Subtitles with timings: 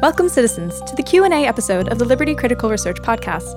[0.00, 3.52] Welcome, citizens, to the Q&A episode of the Liberty Critical Research Podcast.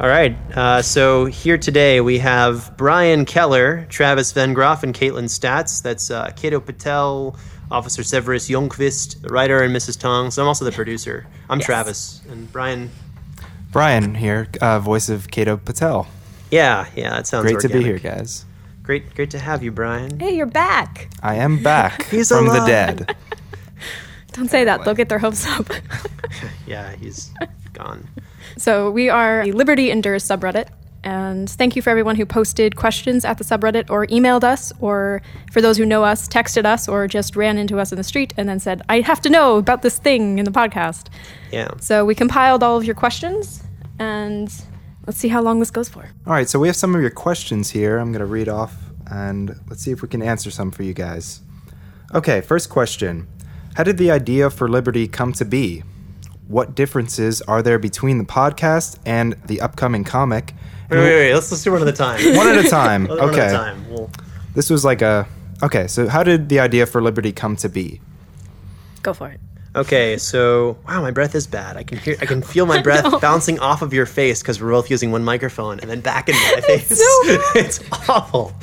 [0.00, 0.36] All right.
[0.56, 5.82] Uh, so here today we have Bryan Keller, Travis Vengroff, and Kaitlin Statz.
[5.82, 7.36] That's uh, Cato Patel,
[7.70, 9.98] Officer Severus Ljungquist, the writer, and Mrs.
[9.98, 10.30] Tong.
[10.30, 11.26] So I'm also the producer.
[11.50, 11.66] I'm Yes.
[11.66, 12.90] Travis, and Bryan.
[13.72, 16.06] Bryan here, uh, voice of Cato Patel.
[16.50, 18.44] Yeah, yeah, that sounds Great to be here, guys.
[18.84, 20.20] Great, great to have you, Bryan.
[20.20, 21.08] Hey, you're back.
[21.22, 22.66] I am back He's from the alive.
[22.66, 23.16] dead.
[24.36, 24.84] Don't say that.
[24.84, 25.68] They'll get their hopes up.
[26.66, 27.32] Yeah, he's
[27.72, 28.08] gone.
[28.56, 30.68] so, we are a Liberty Endures subreddit.
[31.04, 35.22] And thank you for everyone who posted questions at the subreddit or emailed us, or
[35.52, 38.34] for those who know us, texted us, or just ran into us in the street
[38.36, 41.06] and then said, I have to know about this thing in the podcast.
[41.52, 41.68] Yeah.
[41.80, 43.62] So, we compiled all of your questions,
[44.00, 44.52] and
[45.06, 46.10] let's see how long this goes for.
[46.26, 47.98] All right, so we have some of your questions here.
[47.98, 48.74] I'm going to read off
[49.08, 51.40] and let's see if we can answer some for you guys.
[52.12, 53.28] Okay, first question
[53.76, 55.82] How did the idea for Liberty come to be?
[56.48, 60.54] What differences are there between the podcast and the upcoming comic?
[60.88, 61.34] Wait, wait, wait.
[61.34, 62.36] Let's let's do one at a time.
[62.36, 63.06] One at a time.
[63.06, 63.52] One at a okay.
[63.52, 63.86] time.
[63.90, 64.10] We'll,
[64.54, 65.28] This was like a.
[65.62, 68.00] Okay, so how did the idea for Liberty come to be?
[69.02, 69.40] Go for it.
[69.74, 71.76] Okay, so wow, my breath is bad.
[71.76, 73.20] I can hear, I can feel my breath know.
[73.20, 76.40] bouncing off of your face because we're both using one microphone, and then back into
[76.54, 76.96] my face.
[76.96, 77.04] so
[77.54, 78.54] it's awful.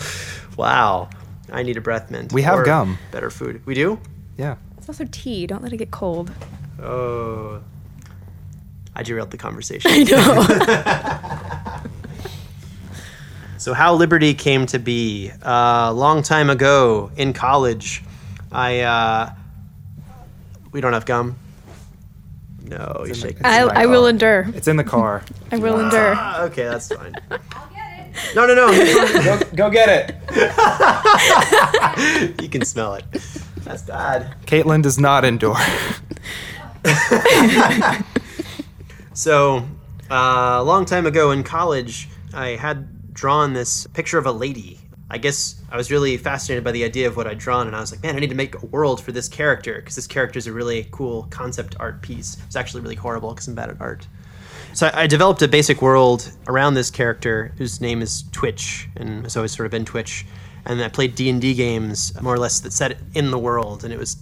[0.58, 1.12] Wow,
[1.52, 2.34] I need a breath mint.
[2.34, 2.98] We have or gum.
[3.12, 3.64] Better food.
[3.68, 4.00] We do.
[4.38, 4.56] Yeah.
[4.84, 5.48] It's also tea.
[5.48, 6.30] Don't let it get cold.
[6.82, 7.62] Oh,
[8.94, 9.90] I derailed the conversation.
[9.94, 11.80] I know.
[13.58, 15.32] So, how Liberty came to be?
[15.42, 18.04] A uh, long time ago in college,
[18.52, 18.82] I.
[18.82, 19.32] Uh,
[20.74, 21.38] we don't have gum.
[22.62, 23.38] No, you in the- shake.
[23.38, 24.48] it's I, I will endure.
[24.54, 25.24] It's in the car.
[25.50, 26.14] I will endure.
[26.18, 27.16] Ah, okay, that's fine.
[27.32, 27.40] I'll
[27.70, 28.36] get it.
[28.36, 28.68] No, no, no.
[29.24, 30.14] go, go get it.
[32.42, 33.06] you can smell it.
[33.64, 34.36] That's bad.
[34.46, 35.58] Kaitlin does not endure.
[39.14, 39.58] So,
[40.10, 44.80] uh, a long time ago in college, I had drawn this picture of a lady.
[45.10, 47.80] I guess I was really fascinated by the idea of what I'd drawn, and I
[47.80, 50.40] was like, man, I need to make a world for this character because this character
[50.40, 52.38] is a really cool concept art piece.
[52.48, 54.08] It's actually really horrible because I'm bad at art.
[54.74, 59.24] So I, I developed a basic world around this character whose name is Twitch, and
[59.24, 60.26] has always sort of been Twitch.
[60.66, 63.84] And I played D and D games more or less that set in the world,
[63.84, 64.18] and it was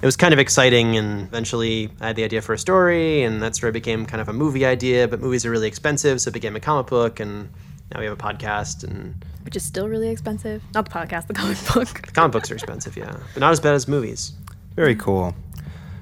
[0.00, 0.96] it was kind of exciting.
[0.96, 4.28] And eventually, I had the idea for a story, and that story became kind of
[4.28, 5.06] a movie idea.
[5.06, 7.48] But movies are really expensive, so it became a comic book, and
[7.92, 8.84] now we have a podcast.
[8.84, 10.62] And Which is still really expensive.
[10.74, 12.02] Not the podcast, the comic book.
[12.06, 14.32] the comic books are expensive, yeah, but not as bad as movies.
[14.74, 15.34] Very cool.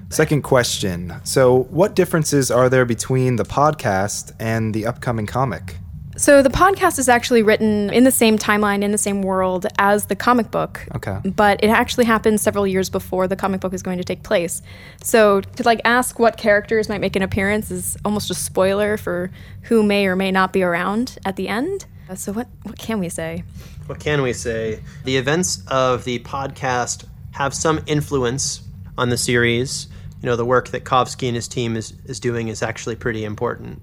[0.08, 1.14] Second question.
[1.22, 5.76] So, what differences are there between the podcast and the upcoming comic?
[6.20, 10.04] So the podcast is actually written in the same timeline, in the same world as
[10.04, 10.86] the comic book.
[10.94, 11.18] Okay.
[11.24, 14.60] But it actually happened several years before the comic book is going to take place.
[15.02, 19.30] So to like ask what characters might make an appearance is almost a spoiler for
[19.62, 21.86] who may or may not be around at the end.
[22.06, 23.42] Uh, So what what can we say?
[23.86, 24.82] What can we say?
[25.04, 28.60] The events of the podcast have some influence
[28.98, 29.88] on the series.
[30.20, 33.24] You know, the work that Kovsky and his team is, is doing is actually pretty
[33.24, 33.80] important.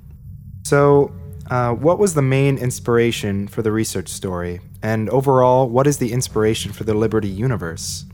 [0.66, 1.12] So,
[1.50, 4.60] uh, what was the main inspiration for the research story?
[4.82, 8.06] And overall, what is the inspiration for the Liberty universe?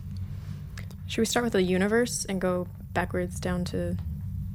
[1.08, 3.98] Should we start with the universe and go backwards down to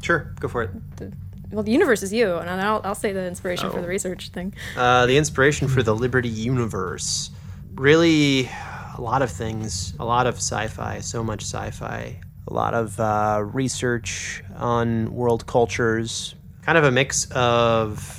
[0.03, 0.97] Sure, go for it.
[0.97, 1.13] the
[1.51, 3.83] well, the universe is you, and I'll, I'll say the inspiration for Oh.
[3.83, 4.53] the research thing.
[4.77, 7.31] Uh, the inspiration for the Liberty universe.
[7.75, 8.51] Really,
[8.97, 9.95] a lot of things.
[9.99, 12.21] A lot of sci fi, so much sci fi.
[12.49, 16.35] A lot of uh, research on world cultures.
[16.63, 18.18] Kind of a mix of like a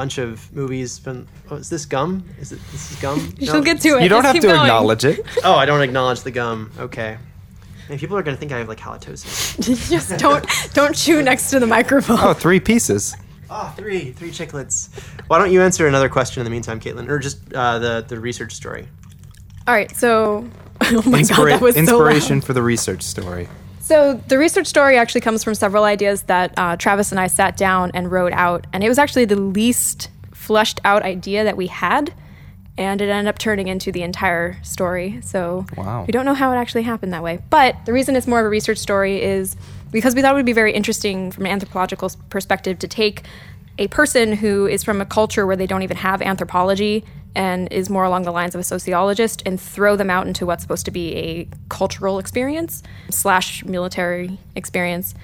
[0.00, 1.26] bunch of movies from.
[1.50, 2.22] Oh, is this gum?
[2.40, 2.60] Is it?
[2.72, 3.18] This is gum?
[3.40, 3.62] She'll No?
[3.62, 4.02] get to it.
[4.04, 4.60] You don't Just have to going.
[4.60, 5.18] acknowledge it.
[5.44, 6.70] Oh, I don't acknowledge the gum.
[6.78, 7.18] Okay.
[7.88, 9.30] Man, people are gonna think I have like halitosis.
[9.94, 10.44] Just don't
[10.74, 12.18] don't chew next to the microphone.
[12.20, 13.16] Oh, three pieces.
[13.50, 14.90] Oh, three, three chiclets.
[15.28, 18.20] Why don't you answer another question in the meantime, Kaitlin, or just uh, the the
[18.20, 18.86] research story?
[19.66, 20.46] All right, so
[20.82, 22.44] oh my god, that was inspiration so loud.
[22.44, 23.48] for the research story.
[23.88, 27.56] So the research story actually comes from several ideas that uh, Travis and I sat
[27.56, 31.68] down and wrote out, and it was actually the least fleshed out idea that we
[31.68, 32.12] had,
[32.76, 35.20] and it ended up turning into the entire story.
[35.22, 36.04] So Wow.
[36.06, 37.38] we don't know how it actually happened that way.
[37.48, 39.56] But the reason it's more of a research story is
[39.90, 43.22] because we thought it would be very interesting from an anthropological perspective to take
[43.78, 47.06] a person who is from a culture where they don't even have anthropology
[47.38, 50.60] and is more along the lines of a sociologist and throw them out into what's
[50.62, 55.14] supposed to be a cultural experience slash military experience.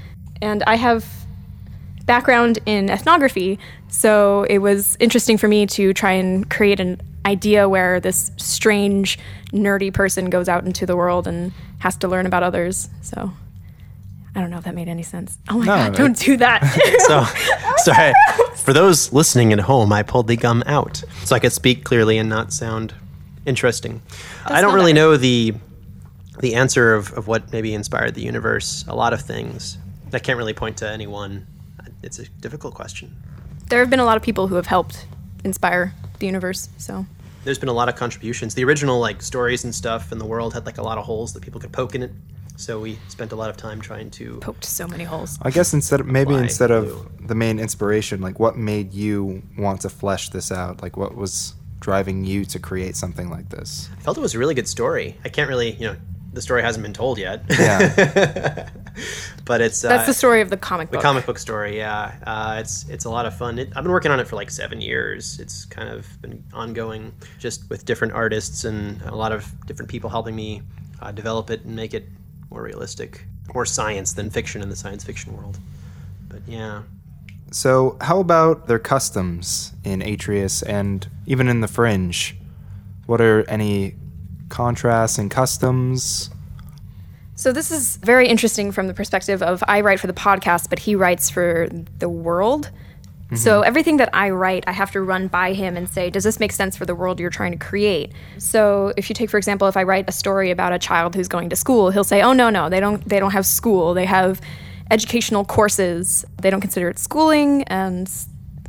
[0.40, 1.05] And I have
[2.06, 3.58] background in ethnography,
[3.88, 9.19] so it was interesting for me to try and create an idea where this strange,
[9.52, 12.88] nerdy person goes out into the world and has to learn about others.
[13.02, 13.32] So
[14.37, 15.37] I don't know if that made any sense.
[15.49, 16.62] Oh my No, god, don't do that.
[17.08, 17.25] So,
[17.78, 18.12] sorry.
[18.64, 22.16] For those listening at home, I pulled the gum out so I could speak clearly
[22.16, 22.94] and not sound
[23.44, 24.00] interesting.
[24.46, 25.52] I don't really know the
[26.40, 28.82] the answer of, of what maybe inspired the universe.
[28.88, 29.76] A lot of things.
[30.14, 31.46] I can't really point to any one.
[32.02, 33.14] It's a difficult question.
[33.69, 35.06] there have been a lot of people who have helped
[35.44, 36.70] inspire the universe.
[36.78, 37.05] So
[37.44, 38.55] There's been a lot of contributions.
[38.55, 41.34] The original like stories and stuff in the world had like a lot of holes
[41.34, 42.12] that people could poke in it.
[42.56, 45.39] So we spent a lot of time trying to poked so many holes.
[45.43, 49.43] I guess instead of maybe Why instead of the main inspiration, like what made you
[49.59, 50.83] want to flesh this out?
[50.83, 53.89] Like what was driving you to create something like this?
[53.97, 55.19] I felt it was a really good story.
[55.25, 55.97] I can't really, you know,
[56.33, 57.45] the story hasn't been told yet.
[57.49, 58.69] Yeah.
[59.45, 61.00] but it's That's uh, the story of the comic book.
[61.00, 61.77] the comic book story.
[61.77, 63.59] Yeah, uh, it's it's a lot of fun.
[63.59, 65.39] It, I've been working on it for like seven years.
[65.41, 70.11] It's kind of been ongoing, just with different artists and a lot of different people
[70.11, 70.62] helping me
[71.00, 72.07] uh, develop it and make it
[72.55, 75.59] more realistic, more science than fiction in the science fiction world.
[76.29, 76.83] But yeah,
[77.51, 82.37] So, how about their customs in Atrius and even in the Fringe?
[83.06, 83.97] What are any
[84.49, 86.31] contrasts and customs?
[87.37, 90.79] So this is very interesting from the perspective of I write for the podcast, but
[90.79, 91.69] he writes for
[91.99, 92.71] the world.
[93.37, 93.69] So mm-hmm.
[93.69, 96.53] everything that I write, I have to run by him and say, does this make
[96.53, 98.13] sense for the world you're trying to create?
[98.39, 101.29] So if you take, for example, if I write a story about a child who's
[101.29, 103.95] going to school, he'll say, oh no, no, they don't, they don't have school.
[103.95, 104.41] They have
[104.91, 106.25] educational courses.
[106.41, 108.11] They don't consider it schooling, and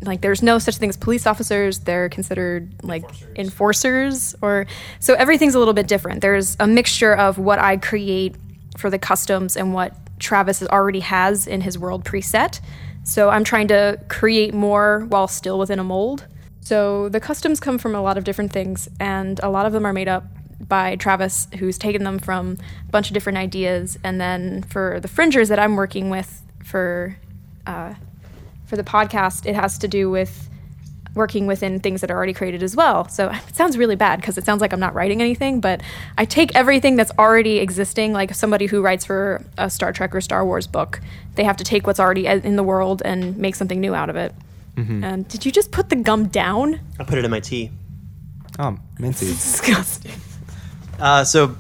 [0.02, 1.80] like there's no such thing as police officers.
[1.80, 4.66] They're considered like enforcers, or
[5.00, 6.22] so everything's a little bit different.
[6.22, 8.36] There's a mixture of what I create
[8.78, 12.62] for the customs and what Travis already has in his world preset.
[13.06, 16.26] So I'm trying to create more while still within a mold.
[16.62, 19.86] So the customs come from a lot of different things, and a lot of them
[19.86, 20.26] are made up
[20.68, 22.58] by Travis, who's taken them from
[22.88, 24.00] a bunch of different ideas.
[24.04, 27.16] And then for the fringers that I'm working with for
[27.68, 27.94] uh,
[28.66, 30.50] for the podcast, it has to do with
[31.16, 33.08] working within things that are already created as well.
[33.08, 35.82] So it sounds really bad because it sounds like I'm not writing anything, but
[36.18, 40.22] I take everything that's already existing, like somebody who writes for a Star Trek or
[40.22, 41.02] Star Wars book,
[41.36, 44.16] they have to take what's already in the world and make something new out of
[44.16, 44.36] it.
[44.78, 46.82] And did you just put the gum down?
[47.00, 47.72] I put it in my tea.
[48.60, 49.26] Oh, minty.
[49.28, 50.12] Disgusting.
[51.00, 51.56] Uh, so,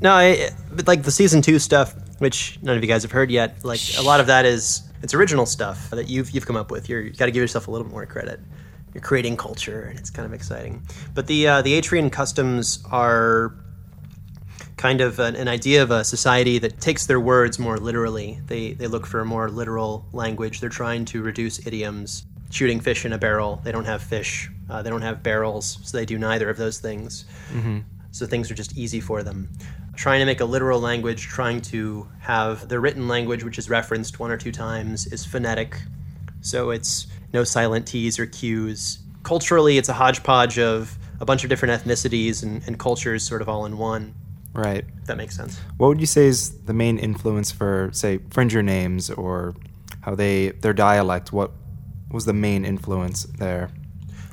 [0.00, 3.30] no, I, but like the season two stuff, which none of you guys have heard
[3.30, 3.64] yet.
[3.64, 6.88] Like a lot of that is it's original stuff that you've you've come up with.
[6.88, 8.40] You're, you got to give yourself a little bit more credit.
[8.94, 10.82] You're creating culture, and it's kind of exciting.
[11.14, 13.54] But the uh, the Atrian customs are
[14.76, 18.40] kind of an, an idea of a society that takes their words more literally.
[18.46, 20.60] They they look for a more literal language.
[20.60, 22.24] They're trying to reduce idioms.
[22.50, 23.60] Shooting fish in a barrel.
[23.64, 24.48] They don't have fish.
[24.70, 27.24] Uh, they don't have barrels, so they do neither of those things
[28.16, 29.48] so things are just easy for them.
[29.94, 34.18] Trying to make a literal language, trying to have the written language, which is referenced
[34.18, 35.82] one or two times, is phonetic.
[36.46, 39.00] So it's no silent T's or Q's.
[39.24, 43.48] Culturally, it's a hodgepodge of a bunch of different ethnicities and, and cultures sort of
[43.48, 44.14] all in one.
[44.52, 44.84] Right.
[45.00, 45.58] If that makes sense.
[45.76, 49.56] What would you say is the main influence for, say, Fringer names or
[50.02, 51.32] how they their dialect?
[51.32, 51.50] What
[52.12, 53.70] was the main influence there,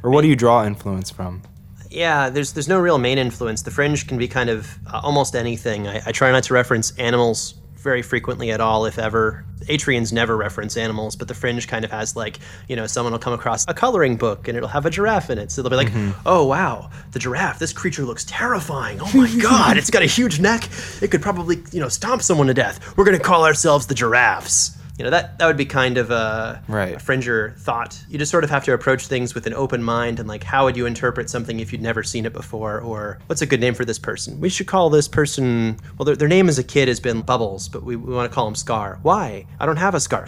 [0.03, 1.41] or what do you draw influence from?
[1.89, 3.63] Yeah, there's there's no real main influence.
[3.63, 5.87] The fringe can be kind of uh, almost anything.
[5.87, 9.45] I, I try not to reference animals very frequently at all, if ever.
[9.63, 13.19] Atrians never reference animals, but the fringe kind of has like, you know, someone will
[13.19, 15.51] come across a coloring book and it'll have a giraffe in it.
[15.51, 16.19] So they'll be like, mm-hmm.
[16.25, 18.99] oh, wow, the giraffe, this creature looks terrifying.
[19.01, 20.67] Oh my God, it's got a huge neck.
[21.01, 22.97] It could probably, you know, stomp someone to death.
[22.97, 24.77] We're going to call ourselves the giraffes.
[25.03, 26.95] You know, that, that would be kind of a, Right.
[26.95, 28.01] a fringer thought.
[28.07, 30.63] You just sort of have to approach things with an open mind and like, how
[30.63, 32.79] would you interpret something if you'd never seen it before?
[32.79, 34.39] Or what's a good name for this person?
[34.39, 37.67] We should call this person, well, their, their name as a kid has been Bubbles,
[37.67, 38.99] but we, we want to call him Scar.
[39.01, 39.45] Why?
[39.59, 40.25] I don't have a scar.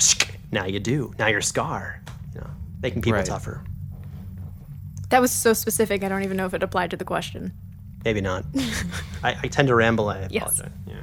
[0.52, 1.14] Now you do.
[1.18, 2.02] Now you're Scar.
[2.34, 2.50] You know,
[2.84, 3.26] making people Right.
[3.26, 3.62] tougher.
[5.08, 7.54] That was so specific, I don't even know if it applied to the question.
[8.04, 8.44] Maybe not.
[9.24, 10.10] I, I tend to ramble.
[10.10, 10.60] I Yes.
[10.60, 10.72] apologize.
[10.86, 10.96] Yeah.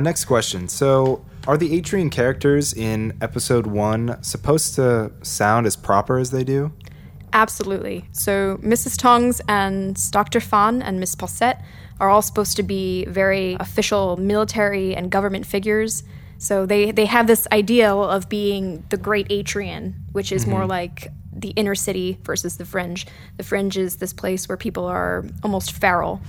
[0.00, 0.66] Next question.
[0.66, 6.44] So, are the Atrian characters in episode one supposed to sound as proper as they
[6.44, 6.72] do?
[7.32, 8.08] Absolutely.
[8.12, 8.98] So Mrs.
[8.98, 10.40] Tongs and Dr.
[10.40, 11.62] Fan and Miss Possette
[12.00, 16.02] are all supposed to be very official military and government figures.
[16.38, 20.70] So they, they have this ideal of being the great Atrian, which is more mm-hmm.
[20.70, 23.06] like the inner city versus the fringe.
[23.36, 26.20] The fringe is this place where people are almost feral.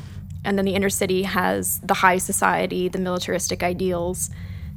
[0.43, 4.29] And then the inner city has the high society, the militaristic ideals.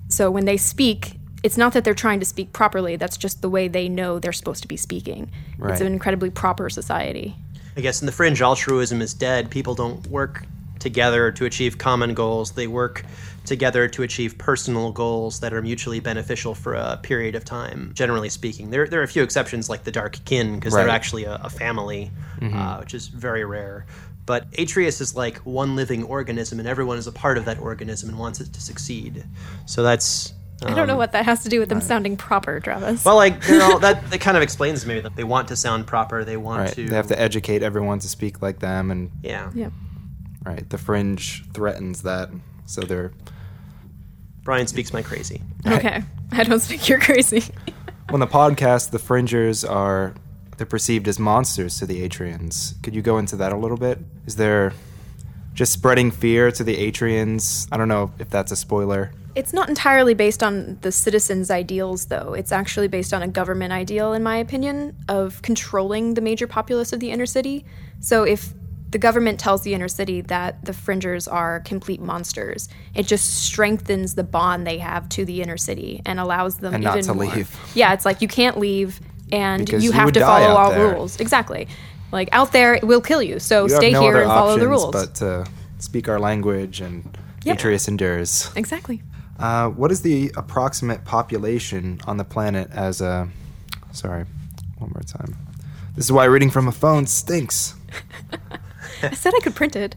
[0.08, 3.48] So when they speak, it's not that they're trying to speak properly, that's just the
[3.48, 5.30] way they know they're supposed to be speaking.
[5.72, 7.36] It's an incredibly proper society.
[7.76, 9.50] I guess in the fringe, altruism is dead.
[9.50, 10.44] People don't work
[10.80, 12.52] together to achieve common goals.
[12.52, 13.04] They work
[13.44, 17.92] together to achieve personal goals that are mutually beneficial for a period of time.
[17.94, 21.24] Generally speaking, there there are a few exceptions like the Dark Kin because they're actually
[21.24, 22.10] a, a family,
[22.42, 23.86] uh, which is very rare.
[24.28, 28.10] But Atrius is like one living organism, and everyone is a part of that organism
[28.10, 29.24] and wants it to succeed.
[29.64, 30.34] So that's.
[30.62, 33.06] I don't know um, what that has to do with them uh, sounding proper, Travis.
[33.06, 35.86] Well, like they're all, that, that kind of explains maybe that they want to sound
[35.86, 36.24] proper.
[36.24, 36.72] They want Right.
[36.74, 36.86] to.
[36.88, 39.50] They have to educate everyone to speak like them, and Yeah.
[39.54, 39.70] yeah.
[40.44, 42.28] right, the fringe threatens that.
[42.66, 43.12] So they're
[44.42, 45.40] Bryan speaks my crazy.
[45.66, 46.02] Okay.
[46.32, 47.44] I don't think you're crazy.
[48.10, 48.90] on the podcast.
[48.90, 50.14] The fringers are
[50.58, 52.80] they're perceived as monsters to the Atrians.
[52.82, 53.98] Could you go into that a little bit?
[54.26, 54.74] Is there
[55.54, 57.66] just spreading fear to the Atrians?
[57.72, 59.12] I don't know if that's a spoiler.
[59.34, 62.34] It's not entirely based on the citizens' ideals, though.
[62.34, 66.92] It's actually based on a government ideal, in my opinion, of controlling the major populace
[66.92, 67.64] of the inner city.
[68.00, 68.52] So if
[68.90, 74.14] the government tells the inner city that the fringers are complete monsters, it just strengthens
[74.16, 77.14] the bond they have to the inner city and allows them And even not to
[77.14, 77.26] more.
[77.26, 77.56] leave.
[77.74, 78.98] Yeah, it's like you can't leave
[79.32, 80.92] and Because you you have would to follow out all there.
[80.94, 81.18] rules.
[81.20, 81.68] Exactly.
[82.12, 83.38] Like out there, it will kill you.
[83.38, 84.92] So You stay have no here other and follow options the rules.
[84.92, 85.46] but to
[85.78, 87.54] speak our language, and Yeah.
[87.54, 88.50] Atrius endures.
[88.56, 89.02] exactly.
[89.38, 93.28] Uh, what is the approximate population on the planet as a?
[93.92, 94.24] Sorry,
[94.78, 95.36] one more time.
[95.94, 97.74] This is why reading from a phone stinks.
[99.02, 99.94] I said I could print it.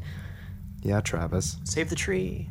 [0.84, 1.58] Yeah, Travis.
[1.64, 2.50] Save the tree.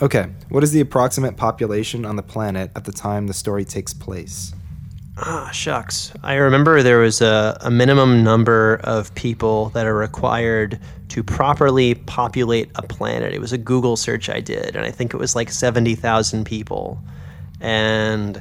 [0.00, 3.92] Okay, what is the approximate population on the planet at the time the story takes
[3.92, 4.52] place?
[5.20, 6.12] Ah, shucks.
[6.22, 11.96] I remember there was a, a minimum number of people that are required to properly
[11.96, 13.32] populate a planet.
[13.34, 17.02] It was a Google search I did, and I think it was like 70,000 people.
[17.60, 18.40] And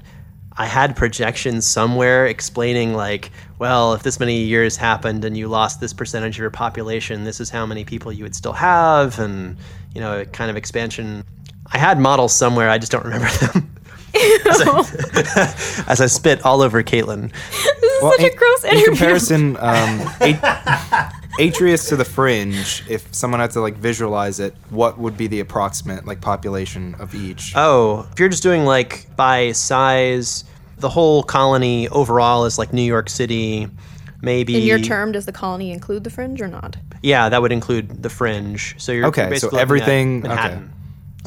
[0.58, 5.80] I had projections somewhere explaining, like, well, if this many years happened and you lost
[5.80, 9.58] this percentage of your population, this is how many people you would still have, and,
[9.96, 11.24] you know, kind of expansion.
[11.72, 13.67] I had models somewhere, I just don't remember them.
[14.46, 17.32] As, I, as I spit all over Kaitlin.
[17.32, 18.86] This is such a in, gross in interview.
[18.88, 24.98] comparison, um, A- Atrius to the Fringe, if someone had to like visualize it, what
[24.98, 27.54] would be the approximate like population of each?
[27.56, 30.44] Oh, if you're just doing like by size,
[30.80, 33.68] the whole colony overall is like New York City,
[34.22, 34.56] maybe.
[34.58, 36.76] In your term, does the colony include the fringe or not?
[37.04, 38.74] Yeah, that would include the fringe.
[38.80, 40.60] So you're Okay, you're so basically at everything- okay.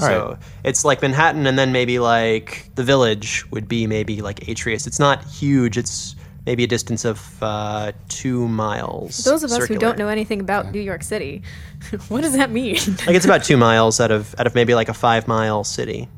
[0.01, 0.21] Manhattan.
[0.21, 0.43] All so right.
[0.65, 4.87] it's like Manhattan, and then maybe like the village would be maybe like Atrius.
[4.87, 5.77] It's not huge.
[5.77, 6.17] It's
[6.47, 9.23] maybe a distance of uh, two miles.
[9.23, 11.43] For Those of us who don't know anything about New York City,
[12.09, 12.77] what does that mean?
[13.07, 16.09] like it's about two miles out of out of maybe like a five mile city.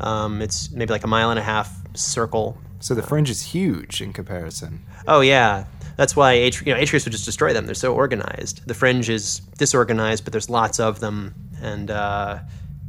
[0.00, 2.58] Um, it's maybe like a mile and a half circle.
[2.80, 4.84] So the Fringe is huge in comparison.
[5.06, 7.66] Oh yeah, that's why Atri- you know, Atrius would just destroy them.
[7.66, 8.66] They're so organized.
[8.66, 12.40] The fringe is disorganized, but there's lots of them, and uh,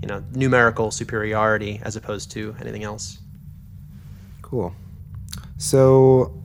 [0.04, 3.20] you know numerical superiority as opposed to anything else.
[4.42, 4.76] Cool.
[5.58, 6.42] So,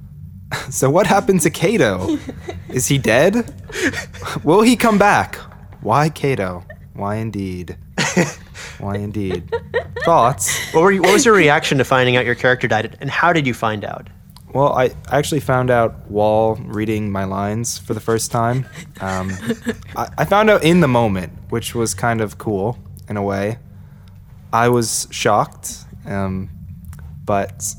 [0.70, 2.16] so what happened to Cato?
[2.68, 3.52] Is he dead?
[4.44, 5.34] Will he come back?
[5.80, 6.64] Why Cato?
[6.94, 7.76] Why indeed?
[8.78, 9.52] Why indeed?
[10.04, 10.72] Thoughts?
[10.72, 13.32] What were you, what was your reaction to finding out your character died, and how
[13.32, 14.10] did you find out?
[14.54, 18.66] Well, I actually found out while reading my lines for the first time.
[19.00, 19.32] Um,
[19.96, 22.78] I, I found out in the moment, which was kind of cool
[23.08, 23.58] in a way.
[24.52, 26.50] I was shocked, um,
[27.24, 27.74] but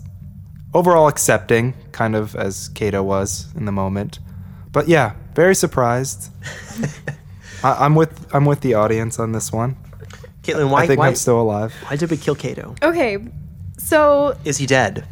[0.74, 4.20] overall accepting, kind of as Cato was in the moment.
[4.72, 6.32] But yeah, very surprised.
[7.64, 9.78] I, I'm with I'm with the audience on this one.
[10.42, 11.74] Kaitlin, why I think why, I'm still alive.
[11.88, 12.76] why did we kill Cato?
[12.82, 13.18] okay,
[13.78, 15.06] so Is he dead?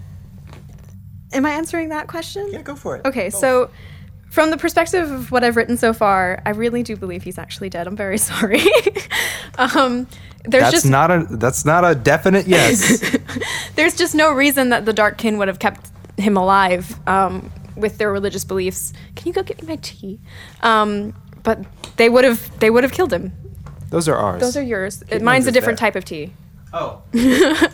[1.34, 2.50] am I answering that question?
[2.52, 3.06] Yeah, go for it.
[3.06, 3.70] Okay, so
[4.32, 7.70] from the perspective of what I've written so far, I really do believe he's actually
[7.70, 7.86] dead.
[7.86, 8.62] I'm very sorry.
[9.58, 10.08] um,
[10.46, 13.16] there's That's just not a that's not a definite yes.
[13.76, 18.00] there's just no reason that the Dark Kin would have kept him alive um, with
[18.00, 18.94] their religious beliefs.
[19.16, 20.20] Can you go get me my tea?
[20.62, 21.60] Um, but
[21.98, 23.34] they would have they would have killed him.
[23.90, 24.42] Those are ours.
[24.42, 25.04] Those are yours.
[25.04, 25.86] Kaitlin's Mine's a different that.
[25.86, 26.34] type of tea.
[26.74, 27.04] Oh,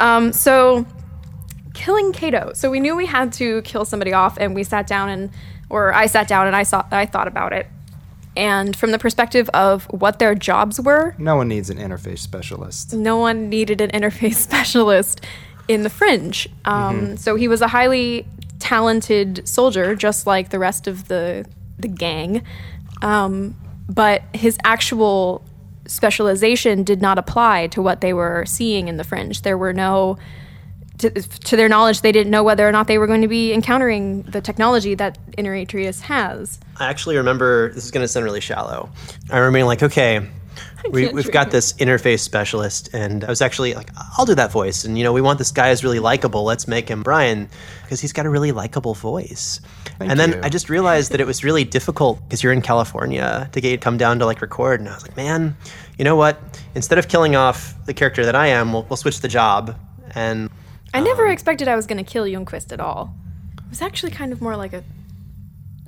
[0.00, 0.86] Um, so
[1.76, 2.52] killing Cato.
[2.54, 5.30] So we knew we had to kill somebody off, and we sat down and,
[5.70, 7.68] or I sat down and I saw, I thought about it.
[8.36, 12.92] And from the perspective of what their jobs were, No one needs an interface specialist.
[12.92, 15.20] no one needed an interface specialist
[15.68, 16.48] in the fringe.
[16.64, 18.26] Um, So he was a highly
[18.58, 21.46] talented soldier, just like the rest of the
[21.78, 22.42] the gang.
[23.02, 23.54] Um,
[23.88, 25.44] but his actual
[25.86, 29.42] specialization did not apply to what they were seeing in the fringe.
[29.42, 30.18] There were no
[30.98, 33.52] to, to their knowledge, they didn't know whether or not they were going to be
[33.52, 36.58] encountering the technology that Inner Atrius has.
[36.76, 38.90] I actually remember this is going to sound really shallow.
[39.30, 40.26] I remember being like, okay,
[40.90, 44.52] We, we've dream got this interface specialist, and I was actually like, I'll do that
[44.52, 44.84] voice.
[44.84, 46.44] And you know, we want this guy who's really likable.
[46.44, 47.48] Let's make him Bryan
[47.82, 49.60] because he's got a really likable voice.
[49.98, 50.40] Thank and then you.
[50.42, 53.96] I just realized that it was really difficult because you're in California to get come
[53.96, 55.56] down to like record, and I was like, man,
[55.98, 56.38] you know what?
[56.74, 59.76] Instead of killing off the character that I am, we'll, we'll switch the job.
[60.14, 60.50] And
[60.96, 63.14] I never expected I was going to kill Ljungquist at all.
[63.58, 64.82] It was actually kind of more like a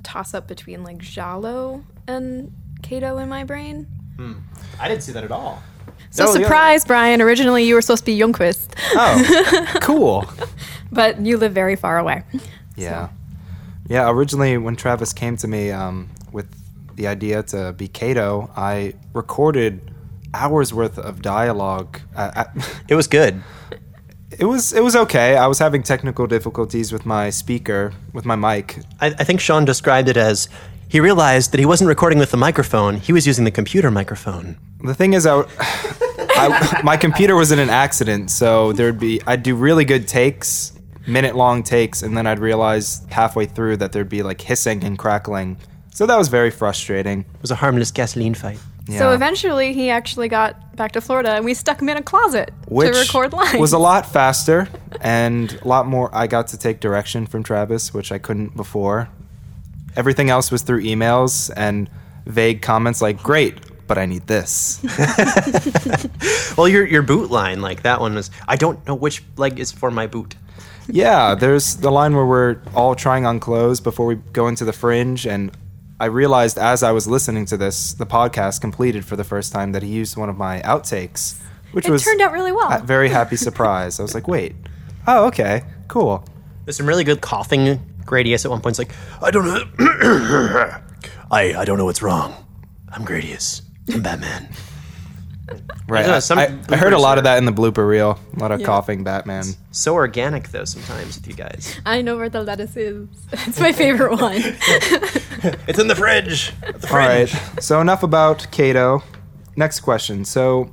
[0.03, 3.87] toss up between like Jalo and Cato in my brain.
[4.17, 4.33] Hmm.
[4.79, 5.61] I didn't see that at all.
[6.11, 6.41] So Oh, yeah.
[6.43, 7.21] surprise, Bryan.
[7.21, 10.25] Originally, you were supposed to be Ljungquist, Oh, cool.
[10.91, 12.23] but you live very far away.
[12.75, 13.09] Yeah.
[13.87, 16.47] Yeah, originally when Travis came to me um, with
[16.95, 19.91] the idea to be Cato, I recorded
[20.33, 21.99] hours worth of dialogue.
[22.15, 23.41] Uh, at, It was good.
[24.31, 25.37] It was it was okay.
[25.37, 28.79] I was having technical difficulties with my speaker, with my mic.
[28.99, 30.49] I, I think Sean described it as
[30.87, 34.57] he realized that he wasn't recording with the microphone; he was using the computer microphone.
[34.83, 39.43] The thing is, I, I my computer was in an accident, so there'd be I'd
[39.43, 40.73] do really good takes,
[41.07, 44.97] minute long takes, and then I'd realize halfway through that there'd be like hissing and
[44.97, 45.57] crackling.
[45.91, 47.21] So that was very frustrating.
[47.21, 48.59] It was a harmless gasoline fight.
[48.97, 52.51] So eventually, he actually got back to Florida, and we stuck him in a closet
[52.67, 53.53] which to record lines.
[53.53, 54.67] It was a lot faster
[55.01, 56.09] and a lot more.
[56.13, 59.09] I got to take direction from Travis, which I couldn't before.
[59.95, 61.89] Everything else was through emails and
[62.25, 64.79] vague comments like, "Great, but I need this."
[66.57, 68.31] Well, your your boot line, like that one was.
[68.47, 70.35] I don't know which leg is for my boot.
[70.87, 74.73] yeah, there's the line where we're all trying on clothes before we go into the
[74.73, 75.51] fringe, and
[75.99, 79.73] I realized as I was listening to this, the podcast completed for the first time,
[79.73, 81.35] that he used one of my outtakes,
[81.73, 82.71] which It was turned out really well.
[82.71, 83.99] a very happy surprise.
[83.99, 84.55] I was like, "Wait,
[85.07, 86.23] oh, okay, cool."
[86.65, 87.79] There's some really good coughing.
[88.05, 88.91] Gradius at one point's like,
[89.21, 89.63] I don't know.
[91.31, 92.33] I I don't know what's wrong.
[92.89, 93.61] I'm Gradius.
[93.93, 94.49] I'm Batman.
[95.87, 96.05] Right.
[96.05, 98.19] know, I, some I- I heard a lot are- of that in the blooper reel.
[98.35, 98.65] A lot of Yeah.
[98.67, 99.45] coughing Batman.
[99.71, 101.79] So organic though sometimes with you guys.
[101.85, 103.07] I know where the lettuce is.
[103.31, 104.41] It's my favorite one.
[105.67, 106.51] It's in the fridge.
[106.61, 107.29] The All right.
[107.61, 109.03] So enough about Cato.
[109.55, 110.25] Next question.
[110.25, 110.69] So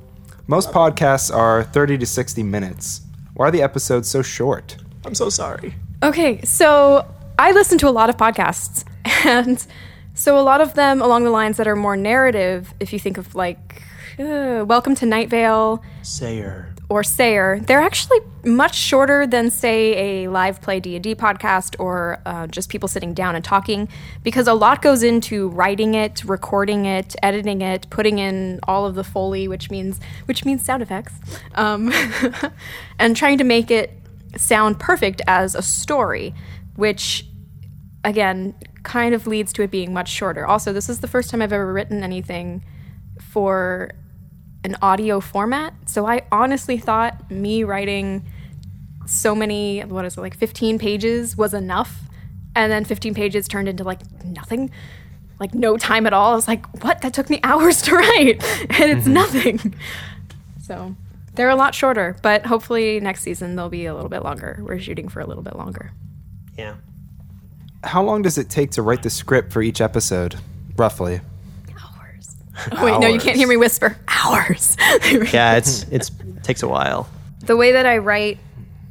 [0.47, 3.01] most podcasts are 30 to 60 minutes.
[3.33, 4.75] Why are the episodes so short?
[5.05, 5.75] I'm so sorry.
[6.03, 7.05] Okay, so
[7.39, 8.83] I listen to a lot of podcasts,
[9.25, 9.65] and
[10.17, 12.73] so a lot of them along the lines that are more narrative.
[12.79, 13.83] If you think of like
[14.17, 16.73] uh, Welcome to Night Vale Sayer.
[16.89, 21.75] or Sayer, they're actually much shorter than say a live play D and D podcast
[21.77, 23.87] or uh, just people sitting down and talking,
[24.23, 28.95] because a lot goes into writing it, recording it, editing it, putting in all of
[28.95, 31.13] the foley, which means which means sound effects,
[31.53, 31.93] um,
[32.99, 33.93] and trying to make it
[34.35, 36.33] sound perfect as a story,
[36.75, 37.23] which
[38.03, 38.55] again
[38.87, 40.47] kind of leads to it being much shorter.
[40.47, 42.63] Also, this is the first time I've ever written anything
[43.21, 43.91] for
[44.63, 45.73] an audio format.
[45.85, 48.25] So I honestly thought me writing
[49.05, 51.99] so many, what is it, like 15 pages was enough.
[52.55, 54.71] And then 15 pages turned into like nothing,
[55.37, 56.31] like no time at all.
[56.31, 57.01] I was like, what?
[57.01, 58.41] That took me hours to write,
[58.79, 59.13] and it's mm-hmm.
[59.13, 59.75] nothing.
[60.63, 60.95] So
[61.35, 64.59] they're a lot shorter, but hopefully next season they'll be a little bit longer.
[64.61, 65.91] We're shooting for a little bit longer.
[66.57, 66.75] Yeah.
[67.87, 70.35] How long does it take to write the script for each episode,
[70.77, 71.21] roughly?
[71.81, 72.35] Hours.
[72.73, 73.97] Oh, wait, no, you can't hear me whisper.
[74.07, 74.75] Hours.
[75.33, 76.11] Yeah, it's it's
[76.43, 77.09] takes a while.
[77.45, 78.39] the way that I write,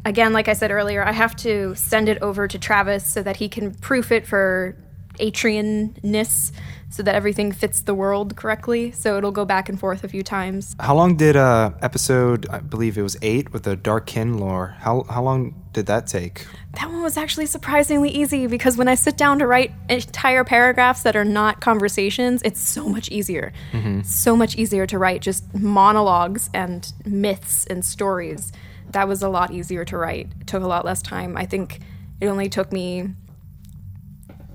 [0.04, 3.36] again, like I said earlier, I have to send it over to Travis so that
[3.36, 4.74] he can proof it for
[5.18, 6.52] Atrian-ness
[6.88, 8.92] so that everything fits the world correctly.
[8.92, 10.74] So it'll go back and forth a few times.
[10.80, 14.76] How long did uh, episode, I believe it was eight, with the Dark Kin lore,
[14.78, 16.46] how, how long did that take?
[16.74, 21.02] That one was actually surprisingly easy because when I sit down to write entire paragraphs
[21.02, 23.52] that are not conversations, it's so much easier.
[24.04, 28.52] So much easier to write just monologues and myths and stories.
[28.90, 30.28] That was a lot easier to write.
[30.40, 31.36] It took a lot less time.
[31.36, 31.80] I think
[32.20, 33.10] it only took me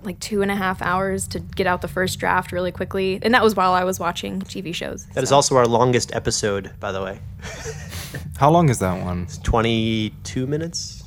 [0.04, 3.20] like two and a half hours to get out the first draft really quickly.
[3.22, 5.06] And that was while I was watching TV shows.
[5.14, 7.20] That is also our longest episode, by the way.
[8.38, 9.24] How long is that one?
[9.24, 11.04] It's 22 minutes.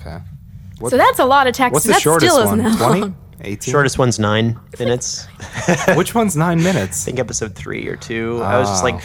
[0.00, 0.18] Okay.
[0.88, 1.74] So that's a lot of text.
[1.74, 2.60] What's the that shortest still one?
[2.60, 3.00] isn't that 20?
[3.00, 3.16] long.
[3.42, 3.72] 18?
[3.72, 5.26] Shortest one's nine minutes.
[5.94, 7.02] Which one's nine minutes?
[7.02, 8.40] I think episode three or two.
[8.42, 9.00] I was just like,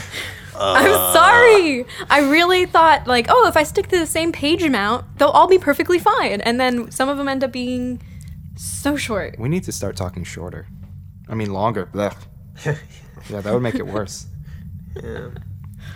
[0.55, 0.73] ah.
[0.73, 0.73] uh.
[0.77, 1.85] I'm sorry.
[2.09, 5.47] I really thought like, oh, if I stick to the same page amount, they'll all
[5.47, 6.41] be perfectly fine.
[6.41, 8.01] And then some of them end up being
[8.55, 9.37] so short.
[9.39, 10.67] We need to start talking shorter.
[11.27, 11.85] I mean, longer.
[11.87, 12.15] Blech.
[12.65, 14.27] yeah, that would make it worse.
[15.01, 15.29] yeah.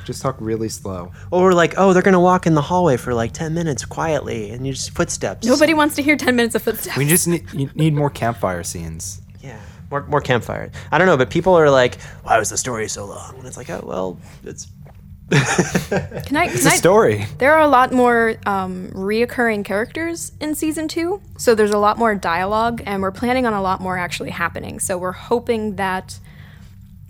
[0.06, 1.12] Just talk really slow.
[1.32, 4.50] Or we're like, oh, they're gonna walk in the hallway for like ten minutes quietly,
[4.52, 5.45] and you just footsteps.
[5.45, 6.98] Nobody wants to hear 10 minutes of footsteps.
[6.98, 9.22] We just need you need more campfire scenes.
[9.41, 9.60] Yeah,
[9.91, 10.72] more more campfire.
[10.91, 13.36] I don't know, but people are like, why was the story so long?
[13.38, 14.67] And it's like, oh well, it's
[15.31, 17.25] Can I, It's can a I- story.
[17.37, 21.97] There are a lot more um, reoccurring characters in season two, so there's a lot
[21.97, 24.79] more dialogue, and we're planning on a lot more actually happening.
[24.79, 26.19] So we're hoping that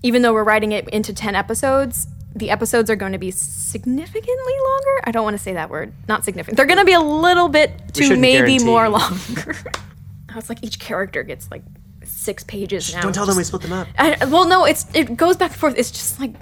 [0.03, 4.53] even though we're writing it into 10 episodes, the episodes are going to be significantly
[4.63, 5.01] longer.
[5.03, 5.93] I don't want to say that word.
[6.07, 6.57] Not significant.
[6.57, 8.63] They're going to be a little bit to maybe guarantee.
[8.65, 9.55] more longer.
[10.35, 11.63] it's like each character gets like
[12.05, 13.01] six pages now.
[13.01, 13.87] don't tell them we split them up.
[13.97, 15.75] I, well, no, it's it goes back and forth.
[15.77, 16.33] It's just like,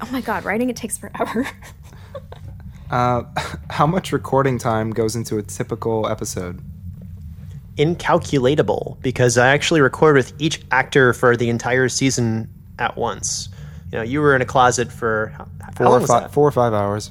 [0.00, 1.48] oh my god, writing it takes forever.
[2.88, 3.24] Uh,
[3.68, 6.62] how much recording time goes into a typical episode?
[7.76, 13.48] incalculatable because I actually record with each actor for the entire season at once.
[13.92, 16.46] You know, you were in a closet for how, how Four long or five, four
[16.48, 17.08] or five hours.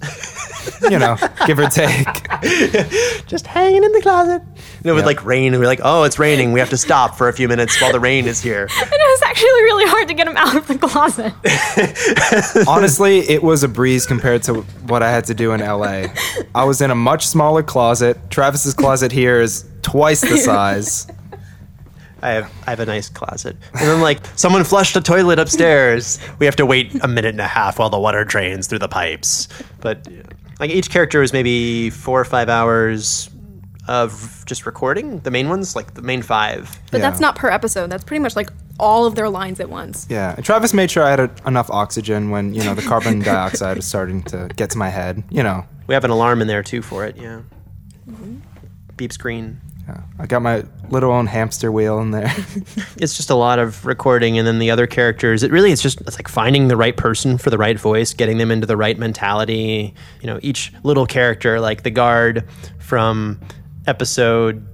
[0.82, 1.16] you know,
[1.48, 2.06] give or take.
[3.28, 4.42] Just hanging in the closet.
[4.84, 5.08] You know, with Yeah.
[5.08, 6.52] like rain, and we're like, oh, it's raining.
[6.52, 8.68] We have to stop for a few minutes while the rain is here.
[8.78, 11.34] And it was actually really hard to get him out of the closet.
[12.68, 16.08] Honestly, it was a breeze compared to what I had to do in LA.
[16.54, 18.18] I was in a much smaller closet.
[18.30, 21.08] Travis's closet here is twice the size.
[22.26, 23.56] I have I have a nice closet.
[23.74, 26.20] And then like someone flushed a toilet upstairs.
[26.40, 28.88] We have to wait a minute and a half while the water drains through the
[28.88, 29.48] pipes.
[29.82, 30.08] But
[30.60, 33.30] like each character is maybe four or five hours
[33.88, 35.20] of just recording.
[35.20, 36.80] The main ones, like the main five.
[36.92, 37.10] But Yeah.
[37.10, 37.92] that's not per episode.
[37.92, 40.08] That's pretty much like all of their lines at once.
[40.10, 43.20] Yeah, and Travis made sure I had a, enough oxygen when you know the carbon
[43.32, 45.24] dioxide was starting to get to my head.
[45.30, 47.16] You know, We have an alarm in there too for it.
[47.18, 47.42] Yeah.
[48.10, 48.38] Mm-hmm.
[48.98, 49.62] Beeps green.
[49.88, 50.02] Yeah.
[50.17, 52.34] I got my little own hamster wheel in there.
[52.98, 55.43] It's just a lot of recording, and then the other characters.
[55.43, 58.38] It really is just it's like finding the right person for the right voice, getting
[58.38, 59.93] them into the right mentality.
[60.21, 62.48] You know, each little character, like the guard
[62.80, 63.41] from
[63.86, 64.65] episode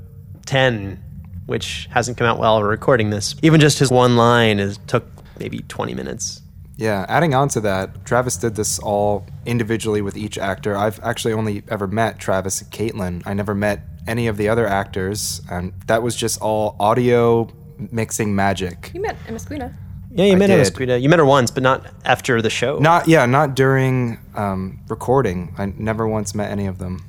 [0.45, 1.04] ten,
[1.47, 3.36] which hasn't come out while we're recording this.
[3.41, 5.06] Even just his one line is took
[5.39, 6.41] maybe twenty minutes.
[6.78, 10.76] Yeah, adding on to that, Travis did this all individually with each actor.
[10.76, 13.24] I've actually only ever met Travis and Kaitlin.
[13.26, 17.50] I never met any of the other actors, and that was just all audio
[17.92, 18.92] mixing magic.
[18.94, 19.74] You met Emma Squina.
[20.14, 20.74] Yeah, you I met her, did.
[20.74, 21.02] Squida.
[21.02, 22.78] You met her once, but not after the show.
[22.80, 25.54] Not yeah, not during um, recording.
[25.58, 27.00] I never once met any of them.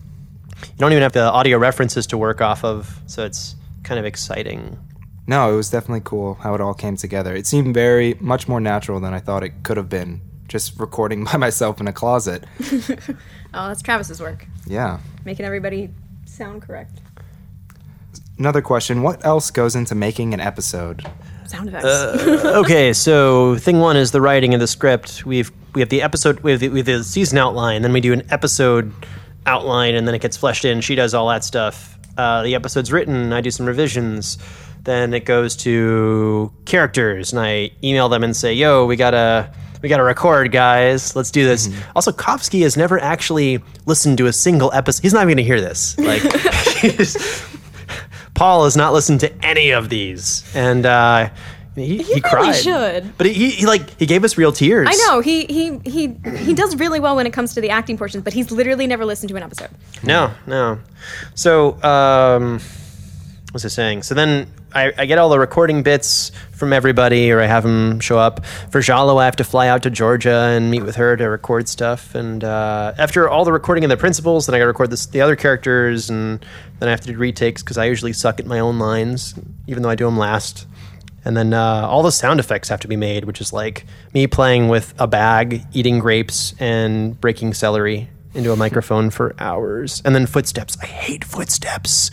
[0.62, 4.04] you don't even have the audio references to work off of, so it's kind of
[4.06, 4.78] exciting.
[5.26, 7.34] No, it was definitely cool how it all came together.
[7.34, 10.20] It seemed very much more natural than I thought it could have been.
[10.48, 12.44] Just recording by myself in a closet.
[13.54, 14.98] Oh, that's Travis's work, Yeah.
[15.26, 15.90] making everybody
[16.42, 17.00] sound correct.
[18.38, 21.06] Another question: What else goes into making an episode?
[21.46, 21.86] Sound effects.
[21.86, 25.24] okay, so thing one is the writing of the script.
[25.24, 28.00] We've we have the episode we have the, we have the season outline, then we
[28.00, 28.92] do an episode
[29.46, 30.80] outline, and then it gets fleshed in.
[30.80, 31.98] She does all that stuff.
[32.16, 33.32] Uh, the episode's written.
[33.32, 34.38] I do some revisions.
[34.82, 39.88] Then it goes to characters, and I email them and say, "Yo, we gotta." We
[39.88, 41.14] gotta record, guys.
[41.16, 41.68] Let's do this.
[41.96, 45.02] Also, Kovsky has never actually listened to a single episode.
[45.02, 45.96] He's not even gonna hear this.
[46.02, 46.22] Like,
[46.76, 47.42] he's-
[48.34, 51.28] Paul has not listened to any of these, and uh,
[51.74, 52.52] he, he, really cried.
[52.54, 53.16] should.
[53.18, 54.88] but he, he like he gave us real tears.
[54.90, 57.96] I know he he he he does really well when it comes to the acting
[57.98, 59.70] portions, but he's literally never listened to an episode.
[60.02, 60.78] No, no.
[61.34, 62.62] So, um, what
[63.52, 64.02] was I saying?
[64.02, 68.00] So then I, I get all the recording bits from everybody, or I have them
[68.00, 68.44] show up.
[68.70, 71.68] For Jalo, I have to fly out to Georgia and meet with her to record
[71.68, 72.14] stuff.
[72.14, 75.06] And uh, after all the recording of the principals, then I got to record this,
[75.06, 76.44] the other characters, and
[76.78, 79.34] then I have to do retakes because I usually suck at my own lines,
[79.66, 80.66] even though I do them last.
[81.24, 84.26] And then uh, all the sound effects have to be made, which is like me
[84.26, 90.02] playing with a bag, eating grapes, and breaking celery into a microphone for hours.
[90.04, 90.76] And then footsteps.
[90.82, 92.10] I hate footsteps.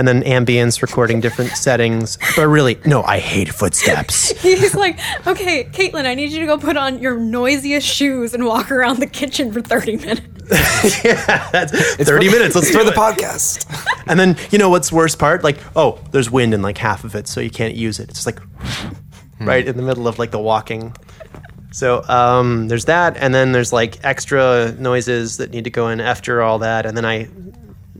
[0.00, 2.16] And then ambience, recording different settings.
[2.34, 4.30] But really, no, I hate footsteps.
[4.40, 8.46] He's like, okay, Kaitlin, I need you to go put on your noisiest shoes and
[8.46, 10.24] walk around the kitchen for thirty minutes.
[11.04, 12.54] yeah, that's 30 minutes.
[12.54, 13.66] Let's for do the podcast.
[14.06, 15.44] And then, you know what's worst part?
[15.44, 18.08] Like, oh, there's wind in like half of it, so you can't use it.
[18.08, 18.40] It's just like
[19.38, 20.96] right in the middle of like the walking.
[21.72, 26.00] So um, there's that, and then there's like extra noises that need to go in
[26.00, 27.28] after all that, and then I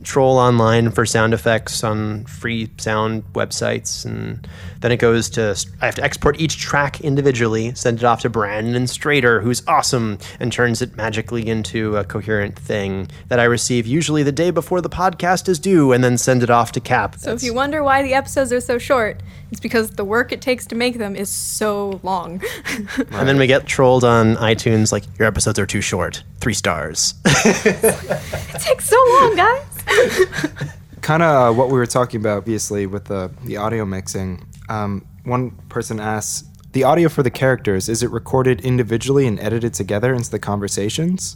[0.03, 4.47] troll online for sound effects on free sound websites, and
[4.81, 8.29] then it goes to I have to export each track individually, send it off to
[8.29, 13.87] Brandon Strader, who's awesome, and turns it magically into a coherent thing that I receive
[13.87, 17.15] usually the day before the podcast is due, and then send it off to Cap.
[17.17, 20.41] So if you wonder why the episodes are so short, it's because the work it
[20.41, 22.41] takes to make them is so long.
[23.11, 27.13] and then we get trolled on iTunes like your episodes are too short, three stars.
[27.25, 29.70] it takes so long, guys.
[31.01, 34.45] kind of what we were talking about, obviously, with the, the audio mixing.
[34.69, 39.73] Um, one person asks, the audio for the characters, is it recorded individually and edited
[39.73, 41.35] together into the conversations?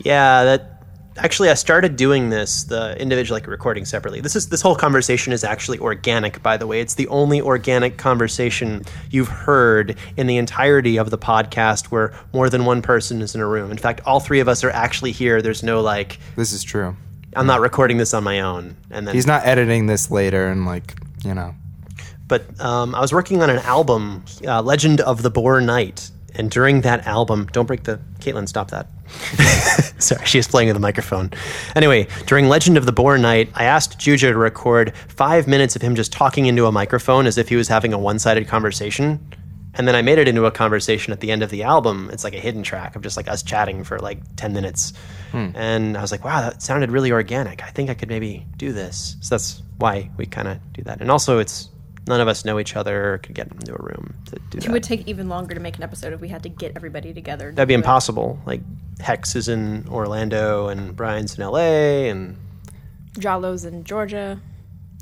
[0.00, 0.78] Yeah, that
[1.16, 4.20] actually I started doing this, the individual like recording separately.
[4.20, 6.80] This is this whole conversation is actually organic, by the way.
[6.80, 12.48] It's the only organic conversation you've heard in the entirety of the podcast where more
[12.48, 13.70] than one person is in a room.
[13.70, 15.42] In fact, all three of us are actually here.
[15.42, 16.96] There's no like This is true.
[17.36, 18.76] I'm not recording this on my own.
[18.90, 21.54] And then He's not editing this later and like, you know.
[22.26, 26.50] but um, I was working on an album, uh, Legend of the Boar Knight, and
[26.50, 28.88] during that album, don't break the Kaitlin, stop that.
[29.98, 31.30] Sorry, she is playing with the microphone.
[31.74, 35.82] Anyway, during Legend of the Boar Knight, I asked Juju to record five minutes of
[35.82, 39.18] him just talking into a microphone as if he was having a one-sided conversation.
[39.74, 42.10] And then I made it into a conversation at the end of the album.
[42.12, 44.92] It's like a hidden track of just like us chatting for like 10 minutes.
[45.30, 45.50] Hmm.
[45.54, 47.62] And I was like, wow, that sounded really organic.
[47.62, 49.16] I think I could maybe do this.
[49.20, 51.00] So that's why we kind of do that.
[51.00, 51.68] And also, it's
[52.08, 54.64] none of us know each other or could get into a room to do It
[54.64, 54.72] that.
[54.72, 57.50] would take even longer to make an episode if we had to get everybody together.
[57.50, 57.84] to That'd be do it.
[57.84, 58.40] impossible.
[58.46, 58.62] Like
[59.00, 62.36] Hex is in Orlando and Bryan's in LA and
[63.18, 64.40] Jalo's in Georgia.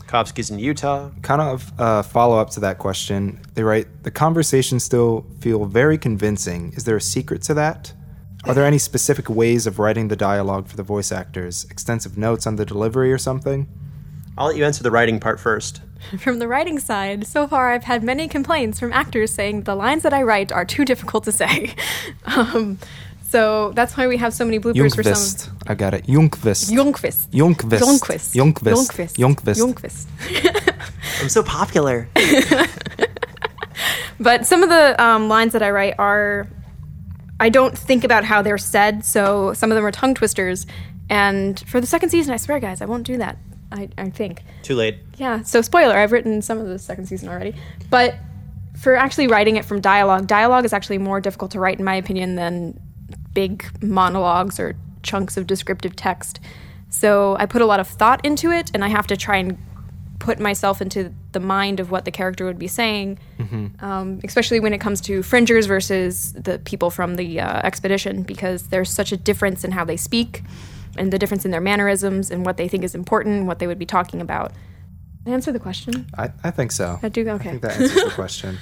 [0.07, 1.11] Kovsky's in Utah.
[1.23, 3.41] Kind of uh, follow up to that question.
[3.55, 6.73] They write, the conversations still feel very convincing.
[6.75, 7.93] Is there a secret to that?
[8.45, 11.67] Are there any specific ways of writing the dialogue for the voice actors?
[11.71, 13.67] Extensive notes on the delivery or something?
[14.39, 15.81] I'll let you answer the writing part first.
[16.19, 20.03] From the writing side, so far I've had many complaints from actors saying the lines
[20.03, 21.75] that I write are too difficult to say.
[22.27, 22.79] um,
[23.37, 24.95] so that's why we have so many bloopers Jungvist.
[24.95, 25.59] for some.
[25.67, 26.07] I got it.
[26.07, 26.71] Junkvist.
[26.71, 27.29] Junkvist.
[27.33, 27.83] Junkvist.
[27.83, 28.35] Junkvist.
[28.35, 29.19] Junkvist.
[29.19, 29.59] Junkvist.
[29.59, 30.07] Junkvist.
[31.21, 32.09] I'm so popular.
[34.19, 36.49] but some of the um, lines that I write are,
[37.39, 40.67] I don't think about how they're said, so some of them are tongue twisters.
[41.11, 43.37] And for the second season, I swear, guys, I won't do that.
[43.71, 44.45] I, I think.
[44.63, 44.97] Too late.
[45.19, 45.43] Yeah.
[45.43, 47.55] So spoiler, I've written some of the second season already,
[47.91, 48.15] but
[48.81, 51.97] for actually writing it from dialogue, dialogue is actually more difficult to write, in my
[51.97, 52.81] opinion, than
[53.37, 56.41] big monologues or chunks of descriptive text.
[56.89, 59.59] So I put a lot of thought into it, and I have to try and
[60.19, 63.19] put myself into the mind of what the character would be saying,
[63.81, 68.69] um, especially when it comes to fringers versus the people from the uh, expedition, because
[68.69, 70.43] there's such a difference in how they speak
[70.97, 73.79] and the difference in their mannerisms and what they think is important, what they would
[73.79, 74.53] be talking about.
[75.27, 76.07] Answer the question.
[76.17, 76.99] I, I think so.
[77.03, 77.35] I do Okay.
[77.35, 78.57] I think that answers the question.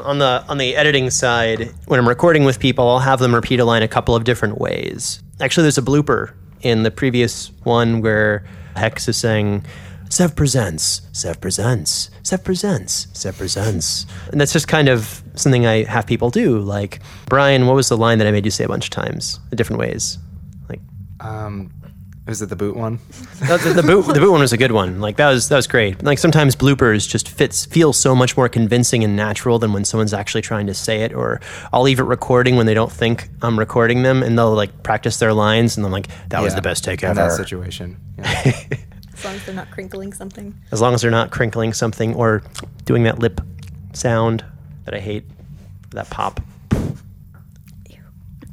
[0.00, 3.60] On the on the editing side, when I'm recording with people, I'll have them repeat
[3.60, 5.22] a line a couple of different ways.
[5.40, 8.44] Actually, there's a blooper in the previous one where
[8.76, 9.64] Hex is saying,
[10.10, 14.06] Sev presents, Sev presents, Sev presents, Sev presents.
[14.30, 16.58] And that's just kind of something I have people do.
[16.58, 19.38] Like, Bryan, what was the line that I made you say a bunch of times
[19.50, 20.18] in different ways?
[20.68, 20.80] Like,
[21.20, 21.72] Um,
[22.26, 22.98] is it the boot one?
[23.40, 25.00] the, the, the boot the boot one was a good one.
[25.00, 26.02] Like that was that was great.
[26.02, 30.14] Like sometimes bloopers just fits feel so much more convincing and natural than when someone's
[30.14, 31.12] actually trying to say it.
[31.12, 31.40] Or
[31.72, 35.18] I'll leave it recording when they don't think I'm recording them, and they'll like practice
[35.18, 37.20] their lines, and I'm like, that was the best take in ever.
[37.20, 37.98] that situation.
[38.18, 38.52] Yeah.
[39.16, 40.54] As long as they're not crinkling something.
[40.72, 42.42] As long as they're not crinkling something or
[42.84, 43.40] doing that lip
[43.92, 44.44] sound
[44.84, 45.24] that I hate,
[45.90, 46.40] that pop.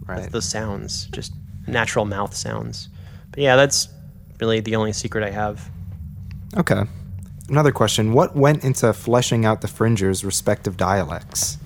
[0.06, 0.32] right.
[0.32, 1.34] Those sounds, just
[1.68, 2.90] natural mouth sounds.
[3.32, 3.88] But yeah, that's
[4.40, 5.70] really the only secret I have.
[6.58, 6.84] Okay.
[7.50, 8.14] Another question.
[8.14, 11.58] What went into fleshing out the Fringers' respective dialects?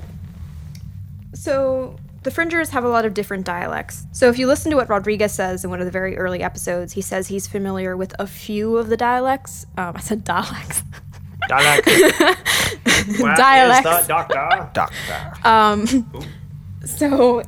[1.33, 4.05] So the Fringers have a lot of different dialects.
[4.11, 6.93] So if you listen to what Rodriguez says in one of the very early episodes,
[6.93, 9.65] he says he's familiar with a few of the dialects.
[9.77, 10.83] Um, I said dialects.
[11.47, 11.85] Dialect.
[13.37, 14.07] Dialects.
[14.07, 14.69] doctor?
[14.73, 15.47] Doctor.
[15.47, 15.85] Um,
[16.83, 17.43] so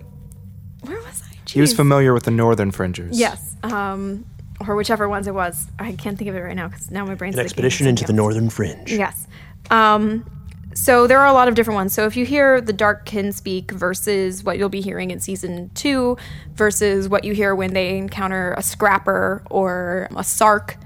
[0.82, 1.54] where was I?
[1.54, 3.20] he was familiar with the Northern Fringers.
[3.20, 3.56] Yes.
[3.64, 4.26] Um,
[4.66, 5.68] or whichever ones it was.
[5.80, 8.14] I can't think of it right now because now my brain's An expedition into the
[8.14, 8.92] northern fringe.
[8.92, 9.28] Yes.
[9.70, 10.26] Um,
[10.74, 11.94] so there are a lot of different ones.
[11.94, 15.72] So if you hear the dark kin speak versus what you'll be hearing in season
[15.74, 16.18] two
[16.54, 20.78] versus what you hear when they encounter a scrapper or a sark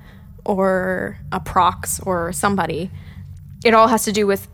[0.45, 2.89] or a prox or somebody,
[3.63, 4.47] it all has to do with